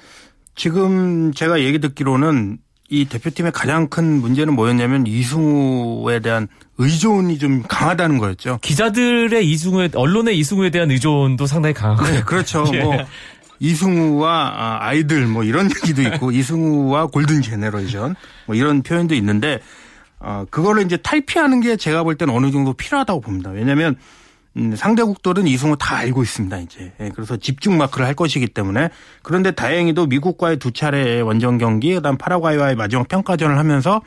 지금 0.56 1.32
제가 1.32 1.60
얘기 1.60 1.80
듣기로는 1.80 2.58
이 2.90 3.06
대표팀의 3.06 3.52
가장 3.52 3.88
큰 3.88 4.20
문제는 4.20 4.54
뭐였냐면 4.54 5.06
이승우에 5.06 6.20
대한 6.20 6.48
의존이 6.78 7.38
좀 7.38 7.62
강하다는 7.62 8.18
거였죠. 8.18 8.58
기자들의 8.62 9.48
이승우에 9.48 9.88
언론의 9.94 10.38
이승우에 10.38 10.70
대한 10.70 10.90
의존도 10.90 11.46
상당히 11.46 11.74
강하고 11.74 12.04
네, 12.04 12.22
그렇죠. 12.22 12.64
예. 12.74 12.82
뭐 12.82 12.96
이승우와 13.64 14.52
아, 14.54 14.78
아이들 14.80 15.26
뭐 15.26 15.42
이런 15.44 15.70
얘기도 15.70 16.02
있고 16.02 16.30
이승우와 16.32 17.06
골든 17.06 17.40
제네레이션 17.42 18.14
뭐 18.46 18.54
이런 18.54 18.82
표현도 18.82 19.14
있는데 19.14 19.60
어 20.20 20.44
그거를 20.50 20.84
이제 20.84 20.96
탈피하는 20.96 21.60
게 21.60 21.76
제가 21.76 22.02
볼 22.02 22.16
때는 22.16 22.34
어느 22.34 22.50
정도 22.50 22.72
필요하다고 22.74 23.20
봅니다. 23.20 23.50
왜냐하면 23.50 23.96
음, 24.56 24.76
상대국들은 24.76 25.48
이승우 25.48 25.76
다 25.76 25.96
알고 25.96 26.22
있습니다, 26.22 26.58
이제. 26.58 26.92
예, 27.00 27.10
그래서 27.12 27.36
집중 27.36 27.76
마크를 27.76 28.06
할 28.06 28.14
것이기 28.14 28.46
때문에. 28.46 28.88
그런데 29.22 29.50
다행히도 29.50 30.06
미국과의 30.06 30.58
두 30.58 30.70
차례 30.70 31.20
원정 31.20 31.58
경기, 31.58 31.92
그 31.92 32.00
다음 32.00 32.16
파라과이와의 32.16 32.76
마지막 32.76 33.08
평가전을 33.08 33.58
하면서 33.58 34.00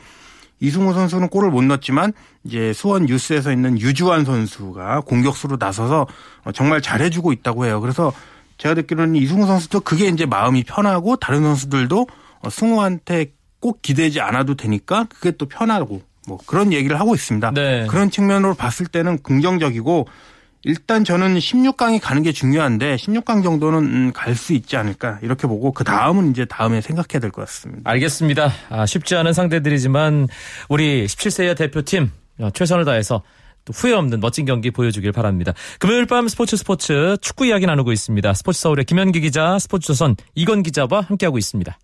이승우 0.59 0.93
선수는 0.93 1.27
골을 1.27 1.51
못 1.51 1.63
넣었지만 1.63 2.13
이제 2.43 2.71
수원 2.73 3.09
유스에서 3.09 3.51
있는 3.51 3.79
유주환 3.79 4.25
선수가 4.25 5.01
공격수로 5.01 5.57
나서서 5.59 6.07
어, 6.45 6.51
정말 6.53 6.81
잘해주고 6.81 7.33
있다고 7.33 7.65
해요. 7.65 7.81
그래서 7.81 8.13
제가 8.57 8.75
듣기로는 8.75 9.15
이승우 9.15 9.45
선수도 9.45 9.81
그게 9.81 10.07
이제 10.07 10.25
마음이 10.25 10.63
편하고 10.63 11.15
다른 11.17 11.43
선수들도 11.43 12.07
어, 12.41 12.49
승우한테 12.49 13.33
꼭 13.59 13.81
기대지 13.81 14.21
않아도 14.21 14.55
되니까 14.55 15.05
그게 15.09 15.31
또 15.31 15.47
편하고 15.47 16.01
뭐 16.27 16.37
그런 16.45 16.73
얘기를 16.73 16.99
하고 16.99 17.15
있습니다. 17.15 17.51
네. 17.51 17.87
그런 17.87 18.09
측면으로 18.11 18.53
봤을 18.53 18.85
때는 18.85 19.21
긍정적이고 19.23 20.07
일단 20.63 21.03
저는 21.05 21.37
16강이 21.37 21.99
가는 22.01 22.23
게 22.23 22.31
중요한데 22.33 22.97
16강 22.97 23.41
정도는 23.43 23.79
음, 23.79 24.11
갈수 24.13 24.53
있지 24.53 24.75
않을까 24.75 25.19
이렇게 25.21 25.47
보고 25.47 25.71
그 25.71 25.83
다음은 25.83 26.31
이제 26.31 26.45
다음에 26.45 26.81
생각해야 26.81 27.19
될 27.21 27.31
것 27.31 27.45
같습니다. 27.45 27.89
알겠습니다. 27.89 28.51
아, 28.69 28.85
쉽지 28.85 29.15
않은 29.15 29.33
상대들이지만 29.33 30.27
우리 30.67 31.05
17세 31.05 31.45
이하 31.45 31.53
대표팀 31.53 32.11
어, 32.39 32.49
최선을 32.53 32.83
다해서 32.85 33.21
또 33.67 33.73
후회 33.75 33.93
없는 33.93 34.21
멋진 34.21 34.45
경기 34.45 34.71
보여주길 34.71 35.12
바랍니다. 35.12 35.53
금요일 35.80 36.06
밤 36.06 36.27
스포츠 36.30 36.56
스포츠 36.56 37.17
축구 37.21 37.45
이야기 37.45 37.65
나누고 37.65 37.91
있습니다. 37.91 38.34
스포츠 38.34 38.62
서울의 38.62 38.86
김현기 38.86 39.19
기자, 39.19 39.60
스포츠조선 39.60 40.15
이건 40.36 40.63
기자와 40.63 41.01
함께하고 41.08 41.38
있습니다. 41.38 41.77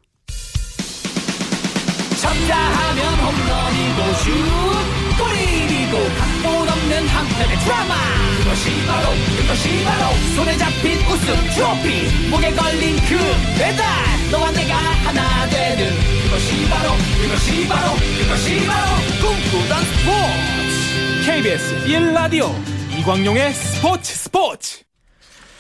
쳤다 2.22 2.56
하면 2.56 3.14
홈런이고 3.20 4.14
슛 4.24 4.32
골이고 5.20 5.98
각본 6.18 6.70
없는 6.70 7.08
한편의 7.08 7.58
드라마 7.60 7.94
그것이 8.40 8.86
바로 8.88 9.10
그것이 9.38 9.84
바로 9.84 10.16
손에 10.36 10.58
잡힌 10.58 11.00
우승 11.08 11.36
트로피 11.54 12.30
목에 12.30 12.52
걸린 12.54 12.96
그 12.96 13.18
배달 13.60 13.86
너와 14.32 14.52
내가 14.52 14.76
하나 14.76 15.50
되는 15.50 15.92
그것이 16.24 16.70
바로 16.70 16.92
그것이 17.22 17.68
바로 17.68 17.94
그것이 18.20 18.66
바로 18.66 18.88
꿈꾸던 19.22 19.84
스포츠 19.84 20.73
KBS 21.26 21.86
1라디오 21.88 22.50
이광용의 23.00 23.54
스포츠 23.54 24.14
스포츠 24.14 24.84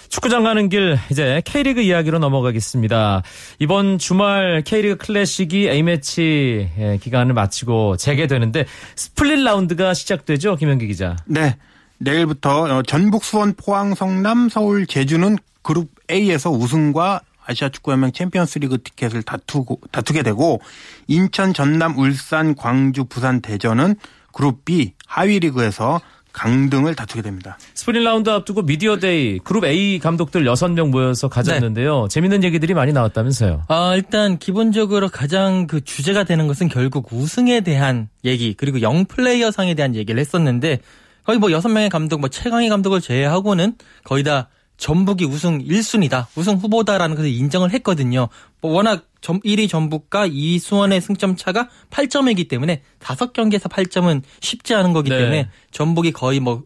축구장 0.10 0.43
가는 0.43 0.67
길 0.67 0.99
이제 1.10 1.41
K리그 1.45 1.80
이야기로 1.80 2.19
넘어가겠습니다. 2.19 3.23
이번 3.60 3.97
주말 3.97 4.62
K리그 4.65 4.97
클래식이 4.97 5.69
A매치 5.69 6.69
예, 6.78 6.97
기간을 7.02 7.34
마치고 7.34 7.95
재개되는데 7.95 8.65
스플릿 8.97 9.39
라운드가 9.39 9.93
시작되죠, 9.93 10.58
김현기 10.58 10.86
기자. 10.88 11.15
네. 11.26 11.56
내일부터 11.97 12.63
어, 12.63 12.84
전북, 12.84 13.23
수원, 13.23 13.54
포항, 13.54 13.95
성남, 13.95 14.49
서울, 14.49 14.86
제주는 14.86 15.38
그룹 15.62 15.89
A에서 16.12 16.52
우승과 16.52 17.21
아시아 17.45 17.69
축구연맹 17.69 18.12
챔피언스리그 18.12 18.84
티켓을 18.84 19.23
다투고 19.23 19.80
다투게 19.91 20.23
되고 20.23 20.60
인천, 21.08 21.54
전남, 21.54 21.97
울산, 21.97 22.54
광주, 22.56 23.06
부산, 23.06 23.41
대전은 23.41 23.95
그룹 24.34 24.65
B 24.65 24.93
하위 25.08 25.39
리그에서 25.39 26.02
강등을 26.34 26.96
다투게 26.96 27.22
됩니다. 27.22 27.58
스플릿 27.76 28.04
라운드 28.04 28.30
앞두고 28.30 28.63
미디어데이 28.63 29.39
그룹 29.39 29.65
A 29.65 30.00
감독들 30.00 30.43
6명 30.43 30.89
모여서 30.89 31.30
가졌는데요. 31.30 32.08
재밌는 32.10 32.43
얘기들이 32.43 32.74
많이 32.74 32.91
나왔다면서요. 32.91 33.63
아, 33.67 33.93
일단 33.96 34.39
기본적으로 34.39 35.10
가장 35.10 35.67
그 35.67 35.84
주제가 35.84 36.24
되는 36.24 36.48
것은 36.48 36.69
결국 36.69 37.13
우승에 37.13 37.62
대한 37.62 38.10
얘기 38.26 38.56
그리고 38.56 38.82
영 38.82 39.06
플레이어 39.06 39.52
상에 39.52 39.76
대한 39.76 39.96
얘기를 39.96 40.19
했었는데 40.19 40.80
거의 41.24 41.38
뭐 41.38 41.52
여섯 41.52 41.69
명의 41.69 41.89
감독 41.89 42.19
뭐 42.19 42.30
최강희 42.30 42.67
감독을 42.67 43.00
제외하고는 43.00 43.76
거의 44.04 44.24
다 44.24 44.50
전북이 44.84 45.24
우승 45.24 45.63
1순위다. 45.63 46.28
우승 46.36 46.56
후보다라는 46.56 47.15
것을 47.15 47.30
인정을 47.30 47.72
했거든요. 47.72 48.28
뭐 48.60 48.74
워낙 48.74 49.06
1위 49.22 49.69
전북과 49.69 50.28
2위 50.28 50.60
수원의 50.60 51.00
승점 51.00 51.38
차가 51.38 51.69
8점이기 51.89 52.50
때문에 52.50 52.84
5경기에서 53.00 53.69
8점은 53.69 54.24
쉽지 54.41 54.74
않은 54.74 54.91
거기 54.91 55.10
네. 55.10 55.19
때문에 55.19 55.50
전북이 55.72 56.12
거의 56.12 56.41
뭐 56.41 56.63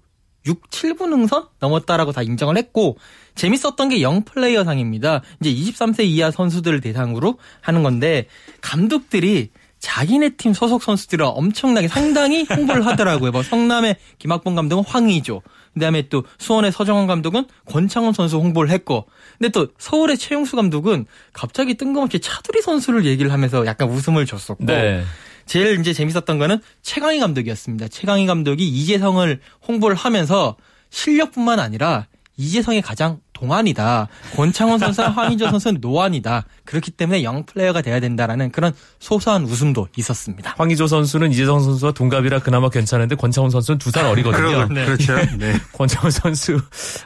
6, 0.47 0.67
7분 0.67 1.13
응선 1.13 1.45
넘었다라고 1.59 2.11
다 2.11 2.23
인정을 2.23 2.57
했고 2.57 2.97
재밌었던 3.35 3.89
게 3.89 4.01
영플레이어 4.01 4.63
상입니다. 4.63 5.21
이제 5.39 5.53
23세 5.53 6.05
이하 6.05 6.31
선수들을 6.31 6.81
대상으로 6.81 7.37
하는 7.61 7.83
건데 7.83 8.25
감독들이 8.61 9.51
자기네 9.77 10.29
팀 10.37 10.53
소속 10.53 10.81
선수들을 10.81 11.23
엄청나게 11.23 11.87
상당히 11.87 12.45
홍보를 12.49 12.83
하더라고요. 12.87 13.29
뭐 13.29 13.43
성남의 13.43 13.97
김학봉 14.17 14.55
감독은 14.55 14.85
황의조, 14.87 15.43
그다음에 15.73 16.09
또 16.09 16.23
수원의 16.37 16.71
서정원 16.71 17.07
감독은 17.07 17.45
권창훈 17.65 18.13
선수 18.13 18.37
홍보를 18.37 18.69
했고, 18.69 19.07
근데 19.37 19.49
또 19.49 19.67
서울의 19.77 20.17
최용수 20.17 20.55
감독은 20.55 21.05
갑자기 21.33 21.75
뜬금없이 21.75 22.19
차두리 22.19 22.61
선수를 22.61 23.05
얘기를 23.05 23.31
하면서 23.31 23.65
약간 23.65 23.89
웃음을 23.89 24.25
줬었고, 24.25 24.65
네. 24.65 25.03
제일 25.45 25.79
이제 25.79 25.93
재밌었던 25.93 26.37
거는 26.37 26.59
최강희 26.81 27.19
감독이었습니다. 27.19 27.87
최강희 27.87 28.25
감독이 28.25 28.67
이재성을 28.67 29.39
홍보를 29.67 29.95
하면서 29.95 30.57
실력뿐만 30.89 31.59
아니라 31.59 32.07
이재성이 32.37 32.81
가장 32.81 33.19
동안이다. 33.39 34.07
권창훈 34.35 34.79
선수와 34.79 35.09
황인조 35.09 35.49
선수는 35.49 35.79
노안이다. 35.81 36.45
그렇기 36.65 36.91
때문에 36.91 37.23
영 37.23 37.45
플레이어가 37.45 37.81
돼야 37.81 37.99
된다라는 37.99 38.51
그런 38.51 38.73
소소한 38.99 39.43
웃음도 39.43 39.87
있었습니다. 39.97 40.55
황희조 40.57 40.87
선수는 40.87 41.31
이재성 41.31 41.61
선수와 41.61 41.91
동갑이라 41.93 42.39
그나마 42.39 42.69
괜찮은데 42.69 43.15
권창훈 43.15 43.49
선수는 43.49 43.77
두 43.77 43.91
살 43.91 44.05
어리거든요. 44.05 44.67
그러, 44.67 44.85
그렇죠. 44.85 45.15
네. 45.37 45.53
권창훈 45.73 46.11
선수 46.11 46.59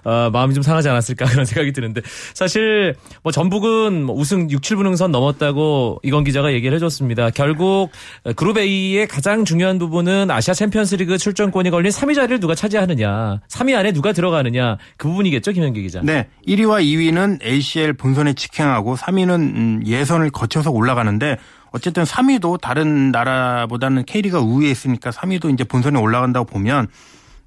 어, 0.04 0.30
마음이 0.32 0.54
좀 0.54 0.64
상하지 0.64 0.90
않았을까 0.90 1.26
그런 1.26 1.46
생각이 1.46 1.72
드는데 1.74 2.02
사실 2.34 2.96
뭐 3.24 3.32
전북은 3.32 4.04
뭐 4.04 4.16
우승 4.16 4.50
6, 4.50 4.62
7분 4.62 4.88
응선 4.88 5.12
넘었다고 5.12 6.00
이건 6.04 6.24
기자가 6.24 6.54
얘기를 6.54 6.76
해줬습니다. 6.76 7.30
결국 7.32 7.92
그룹 8.36 8.58
A의 8.58 9.08
가장 9.08 9.46
중요한 9.46 9.78
부분은 9.80 10.32
아시아 10.32 10.54
챔피언스리그 10.54 11.18
출전권이 11.18 11.70
걸린 11.70 11.92
3위 11.92 12.16
자리를 12.16 12.40
누가 12.40 12.56
차지하느냐, 12.56 13.42
3위 13.48 13.76
안에 13.78 13.92
누가 13.94 14.12
들어가느냐 14.12 14.78
그 14.98 15.08
부분이겠죠, 15.08 15.52
김현기 15.52 15.82
기자. 15.84 16.02
네. 16.04 16.21
1위와 16.48 16.84
2위는 16.84 17.44
ACL 17.44 17.94
본선에 17.94 18.34
직행하고 18.34 18.96
3위는 18.96 19.30
음, 19.40 19.82
예선을 19.86 20.30
거쳐서 20.32 20.72
올라가는데 20.72 21.38
어쨌든 21.72 22.04
3위도 22.04 22.60
다른 22.60 23.12
나라보다는 23.12 24.06
K리가 24.06 24.40
우위에 24.40 24.70
있으니까 24.70 25.10
3위도 25.10 25.54
이제 25.54 25.64
본선에 25.64 26.00
올라간다고 26.00 26.46
보면 26.46 26.88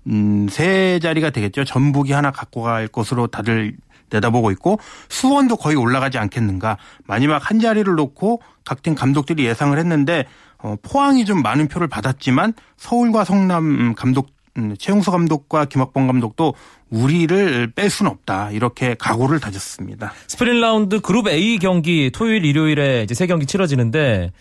음, 0.06 0.48
세 0.48 0.98
자리가 1.02 1.30
되겠죠. 1.30 1.64
전북이 1.64 2.12
하나 2.12 2.30
갖고 2.30 2.62
갈 2.62 2.88
것으로 2.88 3.26
다들 3.26 3.76
내다보고 4.10 4.50
있고 4.52 4.78
수원도 5.08 5.56
거의 5.56 5.76
올라가지 5.76 6.18
않겠는가. 6.18 6.76
마지막 7.06 7.50
한 7.50 7.60
자리를 7.60 7.92
놓고 7.94 8.40
각 8.64 8.82
팀 8.82 8.94
감독들이 8.94 9.44
예상을 9.44 9.76
했는데 9.78 10.24
어, 10.58 10.76
포항이 10.82 11.24
좀 11.24 11.42
많은 11.42 11.68
표를 11.68 11.88
받았지만 11.88 12.54
서울과 12.76 13.24
성남 13.24 13.64
음, 13.64 13.94
감독 13.94 14.30
음, 14.56 14.76
최용수 14.78 15.10
감독과 15.10 15.66
김학범 15.66 16.06
감독도 16.06 16.54
우리를 16.94 17.72
뺄 17.74 17.90
수는 17.90 18.10
없다. 18.10 18.50
이렇게 18.52 18.94
각오를 18.94 19.40
다졌습니다. 19.40 20.12
스플릿 20.28 20.60
라운드 20.60 21.00
그룹 21.00 21.28
A 21.28 21.58
경기 21.58 22.10
토요일 22.12 22.44
일요일에 22.44 23.02
이제 23.02 23.14
세 23.14 23.26
경기 23.26 23.46
치러지는데 23.46 24.32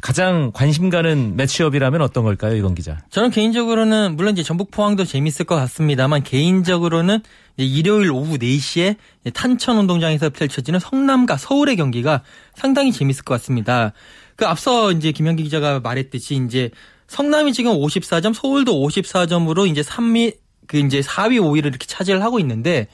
가장 0.00 0.52
관심 0.54 0.90
가는 0.90 1.34
매치업이라면 1.34 2.00
어떤 2.02 2.22
걸까요, 2.22 2.54
이건 2.54 2.76
기자? 2.76 2.98
저는 3.10 3.30
개인적으로는 3.30 4.14
물론 4.14 4.32
이제 4.34 4.44
전북 4.44 4.70
포항도 4.70 5.04
재밌을 5.04 5.44
것 5.44 5.56
같습니다만 5.56 6.22
개인적으로는 6.22 7.18
이제 7.56 7.66
일요일 7.66 8.12
오후 8.12 8.38
4시에 8.38 8.94
탄천 9.34 9.76
운동장에서 9.76 10.30
펼쳐지는 10.30 10.78
성남과 10.78 11.36
서울의 11.36 11.74
경기가 11.74 12.22
상당히 12.54 12.92
재밌을 12.92 13.24
것 13.24 13.34
같습니다. 13.34 13.92
그 14.36 14.46
앞서 14.46 14.92
이제 14.92 15.10
김현기 15.10 15.42
기자가 15.42 15.80
말했듯이 15.80 16.40
이제 16.46 16.70
성남이 17.08 17.52
지금 17.52 17.72
54점, 17.72 18.34
서울도 18.34 18.72
54점으로 18.74 19.66
이제 19.66 19.80
3위 19.80 20.36
그 20.68 20.76
이제 20.78 21.00
4위, 21.00 21.40
5위를 21.40 21.66
이렇게 21.66 21.86
차지를 21.86 22.22
하고 22.22 22.38
있는데 22.38 22.86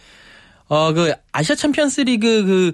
어 0.68 0.92
그 0.94 1.12
아시아 1.32 1.54
챔피언스리그 1.56 2.44
그 2.46 2.72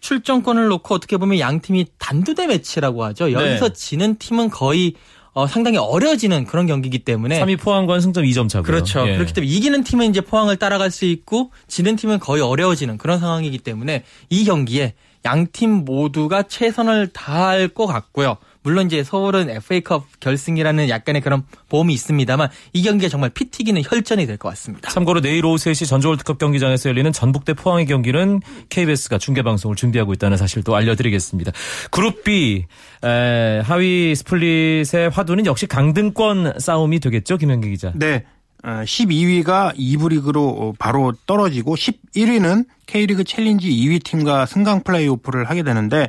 출전권을 0.00 0.68
놓고 0.68 0.94
어떻게 0.94 1.16
보면 1.16 1.38
양 1.40 1.60
팀이 1.60 1.86
단두대 1.98 2.46
매치라고 2.46 3.04
하죠. 3.06 3.32
여기서 3.32 3.68
네. 3.68 3.72
지는 3.74 4.16
팀은 4.18 4.50
거의 4.50 4.94
어 5.32 5.46
상당히 5.46 5.78
어려지는 5.78 6.44
그런 6.44 6.66
경기이기 6.66 7.00
때문에 7.00 7.40
3위 7.40 7.58
포항과는 7.58 8.00
승점 8.02 8.24
2점 8.24 8.48
차고요. 8.48 8.66
그렇죠. 8.66 9.08
예. 9.08 9.14
그렇기 9.14 9.32
때문에 9.32 9.50
이기는 9.50 9.82
팀은 9.82 10.10
이제 10.10 10.20
포항을 10.20 10.56
따라갈 10.56 10.90
수 10.90 11.04
있고 11.06 11.50
지는 11.68 11.96
팀은 11.96 12.18
거의 12.20 12.42
어려워지는 12.42 12.98
그런 12.98 13.18
상황이기 13.18 13.58
때문에 13.58 14.04
이 14.28 14.44
경기에 14.44 14.94
양 15.24 15.46
팀 15.52 15.84
모두가 15.84 16.42
최선을 16.42 17.08
다할 17.08 17.68
것 17.68 17.86
같고요. 17.86 18.36
물론 18.62 18.86
이제 18.86 19.02
서울은 19.02 19.50
FA컵 19.50 20.20
결승이라는 20.20 20.88
약간의 20.88 21.20
그런 21.22 21.42
보험이 21.68 21.94
있습니다만 21.94 22.48
이 22.72 22.82
경기가 22.82 23.08
정말 23.08 23.30
피 23.30 23.46
튀기는 23.46 23.82
혈전이 23.84 24.26
될 24.26 24.36
것 24.38 24.48
같습니다. 24.50 24.90
참고로 24.90 25.20
내일 25.20 25.44
오후 25.44 25.56
3시 25.56 25.88
전주 25.88 26.08
월드컵 26.08 26.38
경기장에서 26.38 26.88
열리는 26.88 27.10
전북 27.12 27.41
대 27.41 27.54
포항의 27.54 27.86
경기는 27.86 28.40
KBS가 28.68 29.18
중계방송을 29.18 29.76
준비하고 29.76 30.12
있다는 30.14 30.36
사실도 30.36 30.74
알려드리겠습니다. 30.76 31.52
그룹 31.90 32.24
B 32.24 32.64
에, 33.04 33.60
하위 33.64 34.14
스플릿의 34.14 35.10
화두는 35.12 35.46
역시 35.46 35.66
강등권 35.66 36.58
싸움이 36.58 37.00
되겠죠, 37.00 37.36
김현기 37.36 37.70
기자. 37.70 37.92
네. 37.94 38.24
12위가 38.62 39.74
2부 39.76 40.10
리그로 40.10 40.74
바로 40.78 41.12
떨어지고 41.26 41.74
11위는 41.74 42.64
K리그 42.86 43.24
챌린지 43.24 43.68
2위 43.70 44.02
팀과 44.04 44.46
승강 44.46 44.82
플레이오프를 44.84 45.50
하게 45.50 45.62
되는데 45.64 46.08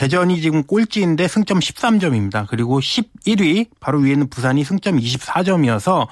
대전이 0.00 0.40
지금 0.40 0.62
꼴찌인데 0.62 1.28
승점 1.28 1.58
13점입니다. 1.58 2.46
그리고 2.48 2.80
11위 2.80 3.66
바로 3.80 3.98
위에는 3.98 4.30
부산이 4.30 4.64
승점 4.64 4.96
24점이어서 4.96 6.06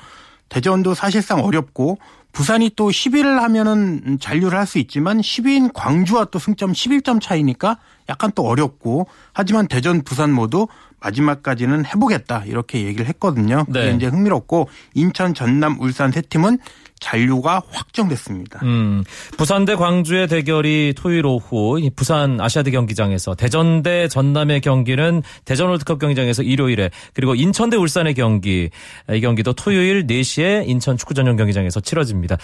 대전도 0.51 0.92
사실상 0.92 1.42
어렵고 1.42 1.96
부산이 2.33 2.72
또 2.77 2.90
10위를 2.90 3.38
하면은 3.40 4.18
잔류를 4.20 4.59
할 4.59 4.66
수 4.66 4.79
있지만 4.79 5.22
10위인 5.22 5.70
광주와 5.72 6.27
또 6.27 6.38
승점 6.38 6.72
11점 6.72 7.18
차이니까 7.22 7.79
약간 8.08 8.32
또 8.34 8.46
어렵고 8.46 9.06
하지만 9.32 9.68
대전 9.68 10.02
부산 10.02 10.32
모두 10.32 10.66
마지막까지는 11.00 11.86
해보겠다 11.86 12.44
이렇게 12.46 12.84
얘기를 12.84 13.06
했거든요. 13.06 13.64
그게 13.66 13.90
네. 13.90 13.96
이제 13.96 14.06
흥미롭고 14.06 14.68
인천, 14.94 15.34
전남, 15.34 15.80
울산 15.80 16.10
세 16.10 16.20
팀은 16.22 16.58
잔류가 17.00 17.62
확정됐습니다. 17.70 18.60
음, 18.64 19.04
부산 19.36 19.64
대 19.64 19.76
광주의 19.76 20.26
대결이 20.26 20.94
토요일 20.96 21.26
오후 21.26 21.78
이 21.80 21.90
부산 21.90 22.40
아시아드 22.40 22.70
경기장에서 22.72 23.34
대전 23.36 23.82
대 23.82 24.08
전남의 24.08 24.60
경기는 24.60 25.22
대전 25.44 25.68
월드컵 25.68 26.00
경기장에서 26.00 26.42
일요일에 26.42 26.90
그리고 27.14 27.36
인천 27.36 27.70
대 27.70 27.76
울산의 27.76 28.14
경기 28.14 28.70
이 29.12 29.20
경기도 29.20 29.52
토요일 29.52 30.06
4시에 30.06 30.68
인천 30.68 30.96
축구 30.96 31.14
전용 31.14 31.36
경기장에서 31.36 31.80
치러집니다. 31.80 32.36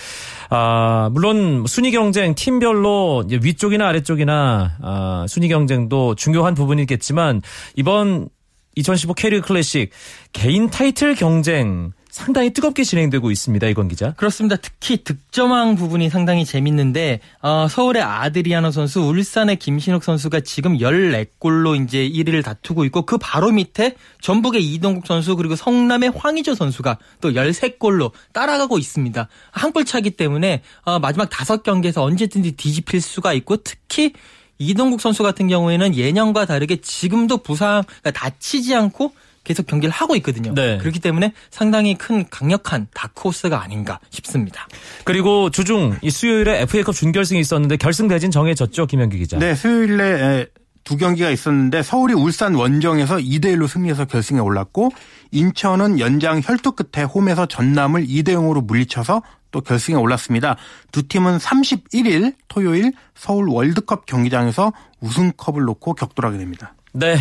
아, 0.50 1.08
물론 1.12 1.64
순위 1.66 1.90
경쟁 1.90 2.34
팀별로 2.34 3.24
위쪽이나 3.28 3.88
아래쪽이나 3.88 4.76
아, 4.80 5.26
순위 5.28 5.48
경쟁도 5.54 6.16
중요한 6.16 6.54
부분이겠지만 6.54 7.42
이번 7.76 8.28
2015 8.74 9.14
K리그 9.14 9.46
클래식 9.46 9.90
개인 10.32 10.68
타이틀 10.68 11.14
경쟁 11.14 11.92
상당히 12.10 12.50
뜨겁게 12.52 12.84
진행되고 12.84 13.32
있습니다. 13.32 13.66
이건 13.66 13.88
기자. 13.88 14.12
그렇습니다. 14.12 14.54
특히 14.54 15.02
득점왕 15.02 15.74
부분이 15.74 16.10
상당히 16.10 16.44
재밌는데 16.44 17.18
어, 17.42 17.66
서울의 17.68 18.02
아드리아노 18.04 18.70
선수, 18.70 19.00
울산의 19.00 19.56
김신욱 19.56 20.04
선수가 20.04 20.40
지금 20.40 20.78
14골로 20.78 21.82
이제 21.84 22.08
1위를 22.08 22.44
다투고 22.44 22.84
있고 22.84 23.02
그 23.02 23.18
바로 23.18 23.50
밑에 23.50 23.96
전북의 24.20 24.62
이동국 24.64 25.08
선수 25.08 25.34
그리고 25.34 25.56
성남의 25.56 26.12
황의조 26.14 26.54
선수가 26.54 26.98
또 27.20 27.30
13골로 27.32 28.12
따라가고 28.32 28.78
있습니다. 28.78 29.28
한 29.50 29.72
골 29.72 29.84
차기 29.84 30.10
때문에 30.10 30.62
어, 30.84 31.00
마지막 31.00 31.28
다섯 31.30 31.64
경기에서 31.64 32.04
언제든지 32.04 32.52
뒤집힐 32.52 33.00
수가 33.00 33.32
있고 33.32 33.56
특히 33.56 34.12
이동국 34.58 35.00
선수 35.00 35.22
같은 35.22 35.48
경우에는 35.48 35.94
예년과 35.94 36.46
다르게 36.46 36.76
지금도 36.76 37.38
부상 37.38 37.82
그러니까 37.86 38.10
다치지 38.12 38.74
않고 38.74 39.12
계속 39.44 39.66
경기를 39.66 39.92
하고 39.92 40.16
있거든요. 40.16 40.54
네. 40.54 40.78
그렇기 40.78 41.00
때문에 41.00 41.34
상당히 41.50 41.94
큰 41.96 42.24
강력한 42.30 42.86
다크호스가 42.94 43.62
아닌가 43.62 44.00
싶습니다. 44.10 44.66
그리고 45.04 45.50
주중 45.50 45.96
이 46.00 46.10
수요일에 46.10 46.62
FA컵 46.62 46.94
준결승이 46.94 47.40
있었는데 47.40 47.76
결승 47.76 48.08
대진 48.08 48.30
정해졌죠, 48.30 48.86
김현기 48.86 49.18
기자. 49.18 49.38
네, 49.38 49.54
수요일에 49.54 50.04
에, 50.04 50.46
두 50.84 50.96
경기가 50.96 51.30
있었는데 51.30 51.82
서울이 51.82 52.12
울산 52.14 52.54
원정에서 52.54 53.16
2대 53.16 53.46
1로 53.56 53.66
승리해서 53.66 54.04
결승에 54.04 54.38
올랐고 54.38 54.90
인천은 55.32 55.98
연장 55.98 56.40
혈투 56.44 56.72
끝에 56.72 57.04
홈에서 57.04 57.46
전남을 57.46 58.06
2대 58.06 58.28
0으로 58.28 58.64
물리쳐서 58.64 59.22
또 59.50 59.60
결승에 59.60 59.96
올랐습니다. 59.96 60.56
두 60.92 61.06
팀은 61.08 61.38
31일 61.38 62.34
토요일 62.48 62.92
서울 63.14 63.48
월드컵 63.48 64.06
경기장에서 64.06 64.72
우승컵을 65.00 65.62
놓고 65.62 65.94
격돌하게 65.94 66.38
됩니다. 66.38 66.74
네. 66.92 67.16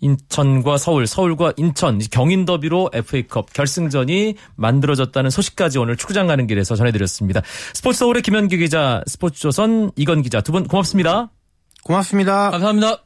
인천과 0.00 0.78
서울, 0.78 1.06
서울과 1.06 1.52
인천 1.56 2.00
경인 2.10 2.44
더비로 2.44 2.90
FA컵 2.92 3.52
결승전이 3.52 4.34
만들어졌다는 4.56 5.30
소식까지 5.30 5.78
오늘 5.78 5.96
축구장 5.96 6.26
가는 6.26 6.48
길에서 6.48 6.74
전해드렸습니다. 6.74 7.40
스포츠 7.72 8.00
서울의 8.00 8.22
김현기 8.22 8.56
기자, 8.58 9.02
스포츠조선 9.06 9.92
이건 9.94 10.22
기자 10.22 10.40
두 10.40 10.50
분 10.50 10.66
고맙습니다. 10.66 11.30
고맙습니다. 11.84 12.50
감사합니다. 12.50 12.98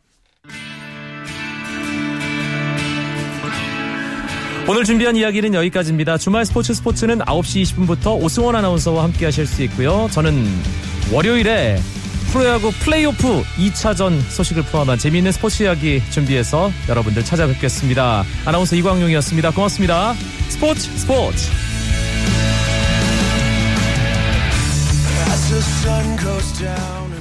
오늘 4.68 4.82
준비한 4.82 5.14
이야기는 5.14 5.54
여기까지입니다. 5.54 6.18
주말 6.18 6.44
스포츠 6.44 6.74
스포츠는 6.74 7.20
9시 7.20 7.62
20분부터 7.62 8.20
오승원 8.20 8.56
아나운서와 8.56 9.04
함께 9.04 9.26
하실 9.26 9.46
수 9.46 9.62
있고요. 9.64 10.08
저는 10.10 10.44
월요일에 11.12 11.78
프로야구 12.32 12.72
플레이오프 12.72 13.42
2차전 13.58 14.20
소식을 14.28 14.64
포함한 14.64 14.98
재미있는 14.98 15.30
스포츠 15.30 15.62
이야기 15.62 16.02
준비해서 16.10 16.70
여러분들 16.88 17.24
찾아뵙겠습니다. 17.24 18.24
아나운서 18.44 18.74
이광용이었습니다. 18.74 19.52
고맙습니다. 19.52 20.14
스포츠 20.48 20.90
스포츠. 20.98 21.48
As 25.28 25.48
the 25.48 25.62
sun 25.62 26.16
goes 26.18 26.58
down 26.58 27.15